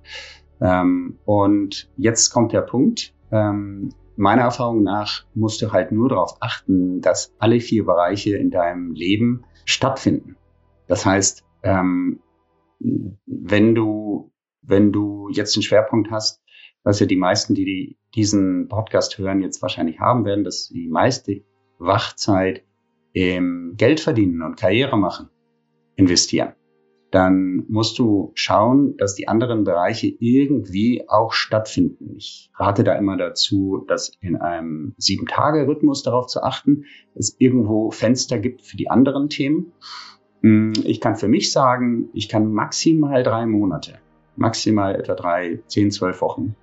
Ähm, 0.62 1.18
und 1.26 1.90
jetzt 1.98 2.32
kommt 2.32 2.54
der 2.54 2.62
Punkt, 2.62 3.14
ähm, 3.32 3.90
meiner 4.18 4.44
Erfahrung 4.44 4.84
nach 4.84 5.26
musst 5.34 5.62
du 5.62 5.72
halt 5.72 5.92
nur 5.92 6.10
darauf 6.10 6.38
achten, 6.42 7.02
dass 7.02 7.34
alle 7.40 7.60
vier 7.60 7.86
Bereiche 7.86 8.36
in 8.36 8.50
deinem 8.50 8.94
Leben 8.94 9.46
stattfinden. 9.66 10.36
Das 10.88 11.06
heißt, 11.06 11.46
ähm, 11.64 12.20
wenn 12.80 13.76
du, 13.76 14.32
wenn 14.62 14.92
du 14.92 15.30
jetzt 15.30 15.56
einen 15.56 15.64
Schwerpunkt 15.64 16.12
hast, 16.12 16.42
was 16.84 17.00
ja 17.00 17.06
die 17.06 17.18
meisten, 17.18 17.54
die, 17.54 17.66
die 17.66 17.98
diesen 18.16 18.68
Podcast 18.68 19.18
hören, 19.18 19.42
jetzt 19.42 19.62
wahrscheinlich 19.62 20.00
haben 20.00 20.26
werden, 20.26 20.44
dass 20.44 20.70
die 20.70 20.88
meiste 20.88 21.44
Wachzeit 21.80 22.64
im 23.14 23.74
Geld 23.78 24.00
verdienen 24.00 24.42
und 24.42 24.58
Karriere 24.58 24.98
machen 24.98 25.30
investieren 25.96 26.54
dann 27.12 27.64
musst 27.70 28.00
du 28.00 28.32
schauen, 28.36 28.98
dass 28.98 29.16
die 29.16 29.28
anderen 29.28 29.64
Bereiche 29.64 30.08
irgendwie 30.20 31.08
auch 31.08 31.32
stattfinden. 31.32 32.16
Ich 32.18 32.52
rate 32.56 32.84
da 32.84 32.96
immer 32.96 33.16
dazu, 33.16 33.86
dass 33.88 34.12
in 34.20 34.36
einem 34.36 34.94
Sieben-Tage-Rhythmus 34.98 36.04
darauf 36.04 36.28
zu 36.28 36.44
achten, 36.44 36.86
dass 37.16 37.30
es 37.30 37.36
irgendwo 37.40 37.92
Fenster 37.92 38.40
gibt 38.40 38.62
für 38.62 38.76
die 38.76 38.90
anderen 38.90 39.30
Themen. 39.30 39.72
Hm, 40.42 40.74
ich 40.84 41.00
kann 41.00 41.16
für 41.16 41.30
mich 41.30 41.52
sagen, 41.52 42.10
ich 42.14 42.28
kann 42.28 42.52
maximal 42.52 43.24
drei 43.24 43.46
Monate, 43.46 44.00
maximal 44.36 44.96
etwa 44.96 45.16
drei, 45.16 45.60
zehn, 45.68 45.92
zwölf 45.92 46.22
Wochen 46.22 46.56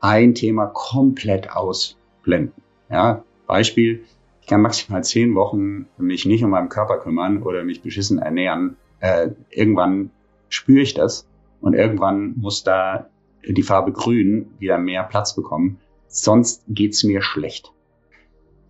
ein 0.00 0.34
Thema 0.34 0.66
komplett 0.66 1.50
ausblenden. 1.50 2.62
Ja, 2.88 3.24
Beispiel, 3.46 4.04
ich 4.40 4.46
kann 4.46 4.62
maximal 4.62 5.04
zehn 5.04 5.34
Wochen 5.34 5.86
mich 5.98 6.26
nicht 6.26 6.42
um 6.42 6.50
meinen 6.50 6.70
Körper 6.70 6.98
kümmern 6.98 7.42
oder 7.42 7.64
mich 7.64 7.82
beschissen 7.82 8.18
ernähren 8.18 8.76
äh, 9.00 9.30
irgendwann 9.50 10.10
spüre 10.48 10.82
ich 10.82 10.94
das 10.94 11.26
Und 11.60 11.74
irgendwann 11.74 12.34
muss 12.36 12.64
da 12.64 13.10
die 13.46 13.62
Farbe 13.62 13.92
Grün 13.92 14.46
wieder 14.58 14.78
mehr 14.78 15.04
Platz 15.04 15.34
bekommen. 15.34 15.78
Sonst 16.08 16.64
geht's 16.68 17.04
mir 17.04 17.22
schlecht. 17.22 17.72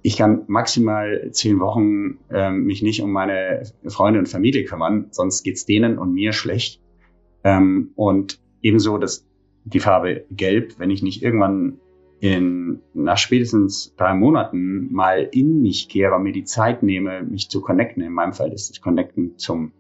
Ich 0.03 0.17
kann 0.17 0.45
maximal 0.47 1.31
zehn 1.33 1.61
Wochen 1.61 2.19
ähm, 2.31 2.65
mich 2.65 2.83
nicht 2.83 3.03
um 3.03 3.13
meine 3.13 3.65
Freunde 3.87 4.19
und 4.19 4.29
Familie 4.29 4.65
kümmern, 4.65 5.09
sonst 5.11 5.43
geht's 5.43 5.67
denen 5.67 5.99
und 5.99 6.15
mir 6.15 6.33
schlecht. 6.33 6.81
Ähm, 7.45 7.91
und 7.97 8.41
ebenso 8.63 8.99
das, 8.99 9.27
die 9.65 9.81
Farbe 9.81 10.25
Gelb, 10.31 10.79
wenn 10.79 10.91
ich 10.91 11.03
nicht 11.03 11.23
irgendwann 11.23 11.79
in, 12.21 12.81
nach 12.93 13.19
spätestens 13.19 13.95
drei 13.97 14.15
Monaten 14.15 14.93
mal 14.93 15.29
in 15.33 15.63
mich 15.63 15.89
kehre 15.89 16.19
mir 16.19 16.33
die 16.33 16.45
Zeit 16.45 16.83
nehme, 16.83 17.23
mich 17.23 17.49
zu 17.49 17.61
connecten. 17.61 18.03
In 18.03 18.13
meinem 18.13 18.33
Fall 18.33 18.53
ist 18.53 18.71
das 18.71 18.81
Connecten 18.81 19.39
zum 19.39 19.73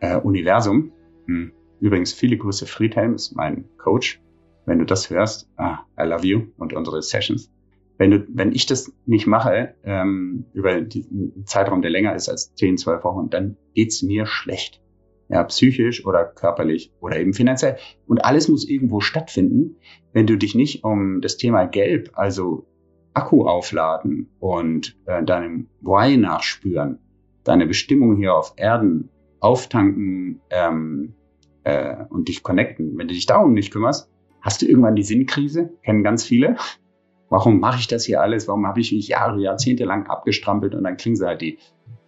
äh, 0.00 0.16
Universum. 0.16 0.92
Hm. 1.26 1.52
Übrigens, 1.80 2.12
viele 2.12 2.36
Grüße, 2.36 2.66
Friedhelm 2.66 3.14
ist 3.14 3.34
mein 3.36 3.66
Coach. 3.76 4.20
Wenn 4.64 4.78
du 4.78 4.84
das 4.84 5.10
hörst, 5.10 5.48
ah, 5.56 5.80
I 5.98 6.04
love 6.04 6.26
you 6.26 6.46
und 6.56 6.72
unsere 6.72 7.02
Sessions. 7.02 7.52
Wenn 7.98 8.10
du, 8.10 8.26
wenn 8.28 8.52
ich 8.52 8.66
das 8.66 8.92
nicht 9.06 9.26
mache, 9.26 9.74
ähm, 9.84 10.46
über 10.52 10.80
diesen 10.80 11.46
Zeitraum, 11.46 11.82
der 11.82 11.90
länger 11.90 12.14
ist 12.14 12.28
als 12.28 12.54
10, 12.54 12.78
12 12.78 13.04
Wochen, 13.04 13.30
dann 13.30 13.56
geht's 13.74 14.02
mir 14.02 14.26
schlecht 14.26 14.82
ja, 15.28 15.42
psychisch 15.44 16.06
oder 16.06 16.24
körperlich 16.24 16.92
oder 17.00 17.18
eben 17.18 17.34
finanziell. 17.34 17.76
Und 18.06 18.24
alles 18.24 18.48
muss 18.48 18.68
irgendwo 18.68 19.00
stattfinden. 19.00 19.76
Wenn 20.12 20.26
du 20.26 20.36
dich 20.36 20.54
nicht 20.54 20.84
um 20.84 21.20
das 21.20 21.36
Thema 21.36 21.64
Gelb, 21.66 22.10
also 22.14 22.66
Akku 23.14 23.46
aufladen 23.46 24.28
und 24.38 24.96
äh, 25.06 25.24
deinem 25.24 25.68
Why 25.80 26.16
nachspüren, 26.16 26.98
deine 27.44 27.66
Bestimmung 27.66 28.16
hier 28.16 28.34
auf 28.34 28.54
Erden 28.56 29.10
auftanken 29.46 30.40
ähm, 30.50 31.14
äh, 31.62 32.04
und 32.10 32.28
dich 32.28 32.42
connecten, 32.42 32.98
wenn 32.98 33.06
du 33.06 33.14
dich 33.14 33.26
darum 33.26 33.54
nicht 33.54 33.72
kümmerst, 33.72 34.10
hast 34.40 34.60
du 34.60 34.66
irgendwann 34.66 34.96
die 34.96 35.04
Sinnkrise, 35.04 35.70
kennen 35.84 36.02
ganz 36.02 36.24
viele. 36.24 36.56
Warum 37.28 37.58
mache 37.58 37.80
ich 37.80 37.88
das 37.88 38.04
hier 38.04 38.20
alles? 38.20 38.46
Warum 38.46 38.66
habe 38.66 38.80
ich 38.80 38.92
mich 38.92 39.08
Jahre, 39.08 39.40
Jahrzehnte 39.40 39.84
lang 39.84 40.06
abgestrampelt 40.06 40.76
und 40.76 40.84
dann 40.84 40.96
kriegen 40.96 41.16
sie 41.16 41.26
halt 41.26 41.40
die 41.40 41.58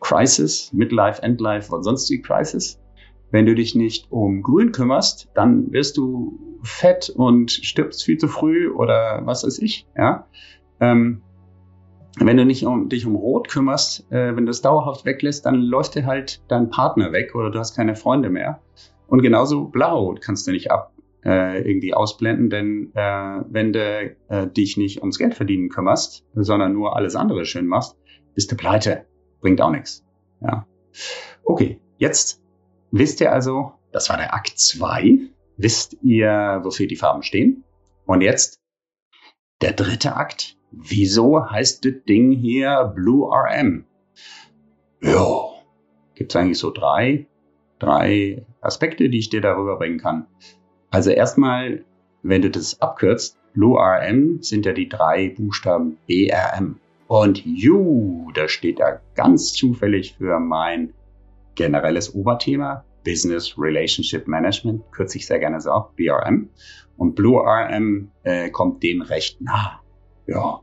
Crisis, 0.00 0.72
Midlife, 0.72 1.22
Endlife 1.22 1.74
und 1.74 1.82
sonst 1.82 2.08
die 2.08 2.22
Crisis. 2.22 2.80
Wenn 3.32 3.44
du 3.44 3.54
dich 3.54 3.74
nicht 3.74 4.10
um 4.10 4.42
Grün 4.42 4.70
kümmerst, 4.70 5.28
dann 5.34 5.72
wirst 5.72 5.96
du 5.96 6.38
fett 6.62 7.10
und 7.10 7.50
stirbst 7.50 8.04
viel 8.04 8.16
zu 8.16 8.28
früh 8.28 8.70
oder 8.70 9.22
was 9.24 9.44
weiß 9.44 9.58
ich. 9.58 9.88
Ja? 9.96 10.28
Ähm, 10.80 11.22
wenn 12.20 12.36
du 12.36 12.44
nicht 12.44 12.64
um, 12.64 12.88
dich 12.88 13.06
um 13.06 13.14
Rot 13.16 13.48
kümmerst, 13.48 14.10
äh, 14.10 14.36
wenn 14.36 14.46
du 14.46 14.50
es 14.50 14.62
dauerhaft 14.62 15.04
weglässt, 15.04 15.46
dann 15.46 15.56
läuft 15.56 15.94
dir 15.94 16.06
halt 16.06 16.42
dein 16.48 16.70
Partner 16.70 17.12
weg 17.12 17.34
oder 17.34 17.50
du 17.50 17.58
hast 17.58 17.76
keine 17.76 17.94
Freunde 17.94 18.30
mehr. 18.30 18.60
Und 19.06 19.22
genauso 19.22 19.64
Blau 19.64 20.14
kannst 20.20 20.46
du 20.46 20.52
nicht 20.52 20.70
ab 20.70 20.92
äh, 21.24 21.60
irgendwie 21.68 21.94
ausblenden, 21.94 22.50
denn 22.50 22.92
äh, 22.94 23.40
wenn 23.48 23.72
du 23.72 24.14
äh, 24.28 24.46
dich 24.46 24.76
nicht 24.76 25.00
ums 25.00 25.18
Geld 25.18 25.34
verdienen 25.34 25.68
kümmerst, 25.68 26.24
sondern 26.34 26.72
nur 26.72 26.96
alles 26.96 27.16
andere 27.16 27.44
schön 27.44 27.66
machst, 27.66 27.96
bist 28.34 28.52
du 28.52 28.56
pleite. 28.56 29.06
Bringt 29.40 29.60
auch 29.60 29.70
nichts. 29.70 30.04
Ja. 30.40 30.66
Okay, 31.44 31.80
jetzt 31.98 32.42
Wisst 32.90 33.20
ihr 33.20 33.32
also, 33.32 33.72
das 33.92 34.08
war 34.08 34.16
der 34.16 34.34
Akt 34.34 34.58
2. 34.58 35.18
Wisst 35.56 35.96
ihr, 36.02 36.60
wofür 36.62 36.86
die 36.86 36.96
Farben 36.96 37.22
stehen? 37.22 37.64
Und 38.06 38.22
jetzt 38.22 38.60
der 39.60 39.72
dritte 39.72 40.16
Akt. 40.16 40.56
Wieso 40.70 41.50
heißt 41.50 41.84
das 41.84 41.94
Ding 42.08 42.32
hier 42.32 42.92
Blue 42.94 43.30
RM? 43.30 43.84
Ja, 45.00 45.44
gibt 46.14 46.32
es 46.32 46.36
eigentlich 46.36 46.58
so 46.58 46.70
drei, 46.70 47.26
drei 47.78 48.44
Aspekte, 48.60 49.08
die 49.08 49.18
ich 49.18 49.30
dir 49.30 49.40
darüber 49.40 49.76
bringen 49.76 49.98
kann. 49.98 50.26
Also 50.90 51.10
erstmal, 51.10 51.84
wenn 52.22 52.42
du 52.42 52.50
das 52.50 52.80
abkürzt, 52.80 53.38
Blue 53.54 53.78
RM 53.78 54.42
sind 54.42 54.66
ja 54.66 54.72
die 54.72 54.88
drei 54.88 55.30
Buchstaben 55.30 55.98
BRM. 56.06 56.78
Und 57.06 57.44
U, 57.46 58.30
da 58.34 58.48
steht 58.48 58.80
da 58.80 59.00
ganz 59.14 59.54
zufällig 59.54 60.16
für 60.18 60.38
mein 60.38 60.92
generelles 61.54 62.14
Oberthema, 62.14 62.84
Business 63.04 63.58
Relationship 63.58 64.28
Management, 64.28 64.82
kürze 64.92 65.16
ich 65.16 65.26
sehr 65.26 65.38
gerne 65.38 65.60
so 65.60 65.70
ab, 65.70 65.96
BRM. 65.96 66.50
Und 66.98 67.14
Blue 67.14 67.40
RM 67.40 68.10
äh, 68.24 68.50
kommt 68.50 68.82
dem 68.82 69.00
recht 69.00 69.40
nah. 69.40 69.80
Ja. 70.28 70.60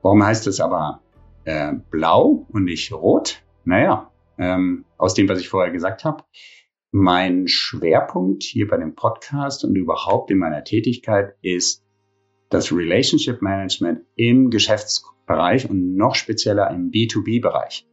Warum 0.00 0.24
heißt 0.24 0.46
es 0.46 0.60
aber 0.60 1.02
äh, 1.44 1.72
blau 1.90 2.46
und 2.50 2.64
nicht 2.64 2.92
rot? 2.92 3.42
Naja, 3.64 4.10
ähm, 4.38 4.84
aus 4.96 5.14
dem, 5.14 5.28
was 5.28 5.40
ich 5.40 5.48
vorher 5.48 5.72
gesagt 5.72 6.04
habe, 6.04 6.24
mein 6.92 7.48
Schwerpunkt 7.48 8.44
hier 8.44 8.68
bei 8.68 8.76
dem 8.76 8.94
Podcast 8.94 9.64
und 9.64 9.76
überhaupt 9.76 10.30
in 10.30 10.38
meiner 10.38 10.62
Tätigkeit 10.62 11.34
ist 11.42 11.84
das 12.48 12.70
Relationship 12.70 13.42
Management 13.42 14.02
im 14.14 14.50
Geschäftsbereich 14.50 15.68
und 15.68 15.96
noch 15.96 16.14
spezieller 16.14 16.70
im 16.70 16.90
B2B-Bereich. 16.90 17.88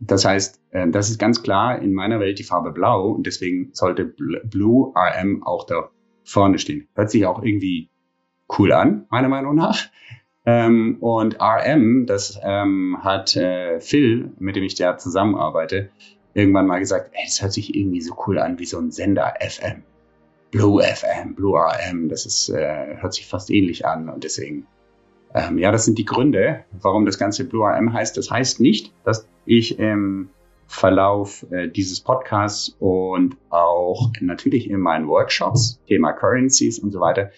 Das 0.00 0.26
heißt, 0.26 0.60
äh, 0.72 0.90
das 0.90 1.08
ist 1.08 1.18
ganz 1.18 1.42
klar 1.42 1.80
in 1.80 1.94
meiner 1.94 2.20
Welt 2.20 2.38
die 2.38 2.44
Farbe 2.44 2.72
blau 2.72 3.08
und 3.12 3.26
deswegen 3.26 3.70
sollte 3.72 4.04
Blue 4.04 4.92
RM 4.94 5.42
auch 5.42 5.64
da 5.64 5.90
vorne 6.24 6.58
stehen. 6.58 6.88
Hört 6.94 7.10
sich 7.10 7.24
auch 7.24 7.42
irgendwie 7.42 7.90
cool 8.58 8.72
an, 8.72 9.06
meiner 9.10 9.28
Meinung 9.28 9.54
nach. 9.54 9.78
Ähm, 10.46 10.98
und 11.00 11.40
RM, 11.40 12.06
das 12.06 12.38
ähm, 12.42 12.98
hat 13.02 13.34
äh, 13.36 13.80
Phil, 13.80 14.32
mit 14.38 14.56
dem 14.56 14.64
ich 14.64 14.74
da 14.74 14.98
zusammenarbeite, 14.98 15.90
irgendwann 16.34 16.66
mal 16.66 16.80
gesagt, 16.80 17.10
ey, 17.14 17.24
das 17.24 17.40
hört 17.40 17.52
sich 17.52 17.74
irgendwie 17.74 18.02
so 18.02 18.14
cool 18.26 18.38
an 18.38 18.58
wie 18.58 18.66
so 18.66 18.78
ein 18.78 18.90
Sender 18.90 19.34
FM. 19.40 19.82
Blue 20.50 20.82
FM, 20.82 21.34
Blue 21.34 21.58
RM, 21.58 22.08
das 22.08 22.26
ist, 22.26 22.50
äh, 22.50 22.96
hört 22.98 23.14
sich 23.14 23.26
fast 23.26 23.50
ähnlich 23.50 23.86
an 23.86 24.08
und 24.08 24.22
deswegen 24.22 24.66
ähm, 25.34 25.58
ja, 25.58 25.72
das 25.72 25.84
sind 25.84 25.98
die 25.98 26.04
Gründe, 26.04 26.64
warum 26.80 27.06
das 27.06 27.18
Ganze 27.18 27.44
Blue 27.44 27.66
RM 27.66 27.92
heißt. 27.92 28.16
Das 28.16 28.30
heißt 28.30 28.60
nicht, 28.60 28.92
dass 29.04 29.28
ich 29.44 29.78
im 29.80 30.30
Verlauf 30.68 31.44
äh, 31.50 31.68
dieses 31.68 32.00
Podcasts 32.00 32.76
und 32.78 33.36
auch 33.50 34.12
natürlich 34.20 34.70
in 34.70 34.80
meinen 34.80 35.08
Workshops, 35.08 35.80
Thema 35.88 36.12
Currencies 36.12 36.78
und 36.78 36.92
so 36.92 37.00
weiter, 37.00 37.30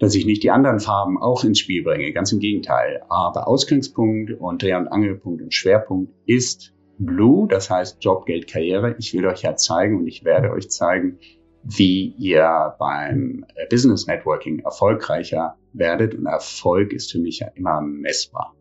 dass 0.00 0.14
ich 0.14 0.26
nicht 0.26 0.42
die 0.42 0.50
anderen 0.50 0.80
Farben 0.80 1.22
auch 1.22 1.44
ins 1.44 1.60
Spiel 1.60 1.84
bringe. 1.84 2.12
Ganz 2.12 2.32
im 2.32 2.40
Gegenteil. 2.40 3.02
Aber 3.08 3.46
Ausgangspunkt 3.46 4.32
und 4.32 4.62
Dreh- 4.62 4.74
und 4.74 4.88
Angelpunkt 4.88 5.42
und 5.42 5.54
Schwerpunkt 5.54 6.12
ist 6.26 6.74
Blue, 6.98 7.46
das 7.48 7.70
heißt 7.70 8.02
Job, 8.02 8.26
Geld, 8.26 8.50
Karriere. 8.50 8.96
Ich 8.98 9.14
will 9.14 9.26
euch 9.26 9.42
ja 9.42 9.54
zeigen 9.56 9.98
und 9.98 10.06
ich 10.06 10.24
werde 10.24 10.50
euch 10.50 10.70
zeigen, 10.70 11.18
wie 11.62 12.14
ihr 12.18 12.74
beim 12.78 13.44
Business 13.70 14.06
Networking 14.06 14.60
erfolgreicher 14.60 15.56
werdet. 15.74 16.14
Und 16.14 16.26
Erfolg 16.26 16.92
ist 16.92 17.12
für 17.12 17.18
mich 17.18 17.40
ja 17.40 17.48
immer 17.54 17.80
messbar. 17.82 18.54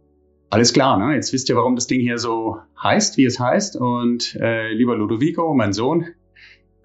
Alles 0.49 0.73
klar, 0.73 0.97
ne? 0.97 1.15
Jetzt 1.15 1.31
wisst 1.31 1.47
ihr, 1.49 1.55
warum 1.55 1.75
das 1.75 1.87
Ding 1.87 2.01
hier 2.01 2.17
so 2.17 2.57
heißt, 2.81 3.17
wie 3.17 3.25
es 3.25 3.39
heißt. 3.39 3.77
Und 3.77 4.35
äh, 4.41 4.73
lieber 4.73 4.95
Ludovico, 4.95 5.53
mein 5.53 5.73
Sohn, 5.73 6.07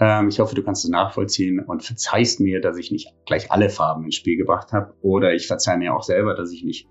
ähm, 0.00 0.28
ich 0.28 0.40
hoffe, 0.40 0.54
du 0.54 0.62
kannst 0.62 0.84
es 0.84 0.90
nachvollziehen 0.90 1.60
und 1.60 1.82
verzeihst 1.82 2.40
mir, 2.40 2.60
dass 2.60 2.76
ich 2.76 2.90
nicht 2.90 3.14
gleich 3.26 3.50
alle 3.52 3.70
Farben 3.70 4.04
ins 4.04 4.16
Spiel 4.16 4.36
gebracht 4.36 4.72
habe. 4.72 4.94
Oder 5.02 5.34
ich 5.34 5.46
verzeihe 5.46 5.78
mir 5.78 5.94
auch 5.94 6.02
selber, 6.02 6.34
dass 6.34 6.52
ich 6.52 6.64
nicht 6.64 6.88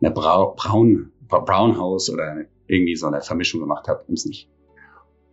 eine 0.00 0.10
Brau 0.10 0.54
Braun, 0.56 1.12
Brown 1.28 1.78
House 1.78 2.10
oder 2.10 2.44
irgendwie 2.66 2.96
so 2.96 3.06
eine 3.06 3.22
Vermischung 3.22 3.60
gemacht 3.60 3.88
habe, 3.88 4.04
um 4.06 4.14
es 4.14 4.26
nicht 4.26 4.50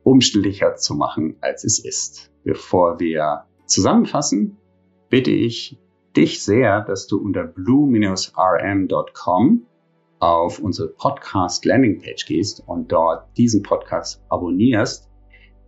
umständlicher 0.03 0.75
zu 0.75 0.95
machen, 0.95 1.37
als 1.41 1.63
es 1.63 1.79
ist. 1.79 2.31
Bevor 2.43 2.99
wir 2.99 3.45
zusammenfassen, 3.65 4.57
bitte 5.09 5.31
ich 5.31 5.79
dich 6.15 6.43
sehr, 6.43 6.81
dass 6.81 7.07
du 7.07 7.17
unter 7.19 7.43
blue-rm.com 7.43 8.35
auf 10.19 10.59
unsere 10.59 10.89
Podcast 10.89 11.65
Landingpage 11.65 12.25
gehst 12.25 12.63
und 12.65 12.91
dort 12.91 13.35
diesen 13.37 13.63
Podcast 13.63 14.23
abonnierst. 14.29 15.10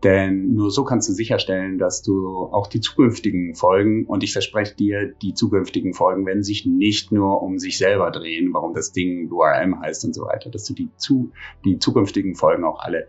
Denn 0.03 0.53
nur 0.53 0.69
so 0.69 0.83
kannst 0.83 1.07
du 1.07 1.13
sicherstellen, 1.13 1.77
dass 1.77 2.01
du 2.01 2.49
auch 2.51 2.67
die 2.67 2.81
zukünftigen 2.81 3.55
Folgen, 3.55 4.05
und 4.05 4.21
ich 4.21 4.33
verspreche 4.33 4.75
dir, 4.75 5.13
die 5.21 5.33
zukünftigen 5.33 5.93
Folgen 5.93 6.25
werden 6.25 6.43
sich 6.43 6.65
nicht 6.65 7.13
nur 7.13 7.41
um 7.41 7.57
sich 7.57 7.77
selber 7.77 8.11
drehen, 8.11 8.53
warum 8.53 8.73
das 8.73 8.91
Ding 8.91 9.31
RM 9.31 9.79
heißt 9.79 10.03
und 10.03 10.13
so 10.13 10.23
weiter, 10.25 10.49
dass 10.49 10.65
du 10.65 10.73
die, 10.73 10.89
zu, 10.97 11.31
die 11.63 11.79
zukünftigen 11.79 12.35
Folgen 12.35 12.65
auch 12.65 12.81
alle 12.81 13.07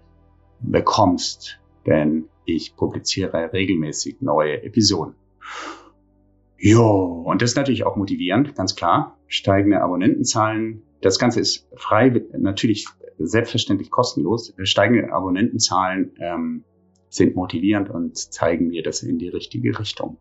bekommst. 0.60 1.58
Denn 1.84 2.28
ich 2.44 2.76
publiziere 2.76 3.52
regelmäßig 3.52 4.20
neue 4.20 4.62
Episoden. 4.62 5.14
Jo, 6.56 7.24
und 7.26 7.42
das 7.42 7.50
ist 7.50 7.56
natürlich 7.56 7.84
auch 7.84 7.96
motivierend, 7.96 8.54
ganz 8.54 8.76
klar. 8.76 9.18
Steigende 9.26 9.82
Abonnentenzahlen. 9.82 10.82
Das 11.00 11.18
Ganze 11.18 11.40
ist 11.40 11.68
frei, 11.76 12.22
natürlich 12.38 12.86
selbstverständlich 13.18 13.90
kostenlos. 13.90 14.54
Steigende 14.62 15.12
Abonnentenzahlen 15.12 16.12
ähm, 16.20 16.64
sind 17.14 17.36
motivierend 17.36 17.90
und 17.90 18.16
zeigen 18.16 18.68
mir, 18.68 18.82
dass 18.82 19.02
wir 19.02 19.10
in 19.10 19.18
die 19.18 19.28
richtige 19.28 19.78
Richtung 19.78 20.18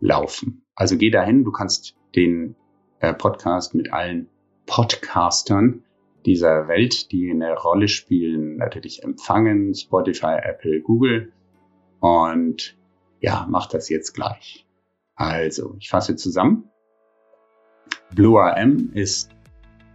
laufen. 0.00 0.64
Also 0.74 0.96
geh 0.96 1.10
dahin, 1.10 1.44
du 1.44 1.52
kannst 1.52 1.96
den 2.16 2.56
äh, 2.98 3.14
Podcast 3.14 3.74
mit 3.74 3.92
allen 3.92 4.28
Podcastern 4.66 5.84
dieser 6.24 6.66
Welt, 6.66 7.12
die 7.12 7.30
eine 7.30 7.54
Rolle 7.54 7.86
spielen, 7.86 8.56
natürlich 8.56 9.04
empfangen, 9.04 9.74
Spotify, 9.74 10.38
Apple, 10.42 10.80
Google. 10.80 11.32
Und 12.00 12.76
ja, 13.20 13.46
macht 13.48 13.74
das 13.74 13.88
jetzt 13.88 14.12
gleich. 14.12 14.66
Also, 15.14 15.76
ich 15.78 15.88
fasse 15.88 16.16
zusammen. 16.16 16.68
Blue 18.12 18.40
RM 18.40 18.90
ist 18.92 19.30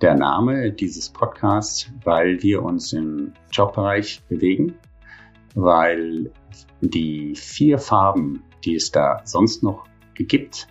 der 0.01 0.15
Name 0.15 0.71
dieses 0.71 1.09
Podcasts, 1.09 1.91
weil 2.05 2.41
wir 2.41 2.63
uns 2.63 2.93
im 2.93 3.33
Jobbereich 3.51 4.23
bewegen, 4.29 4.75
weil 5.55 6.31
die 6.81 7.35
vier 7.35 7.79
Farben, 7.79 8.43
die 8.63 8.75
es 8.75 8.91
da 8.91 9.21
sonst 9.25 9.63
noch 9.63 9.85
gibt, 10.15 10.67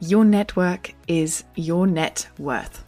Your 0.00 0.24
network 0.24 0.94
is 1.06 1.44
your 1.56 1.86
net 1.86 2.28
worth. 2.38 2.84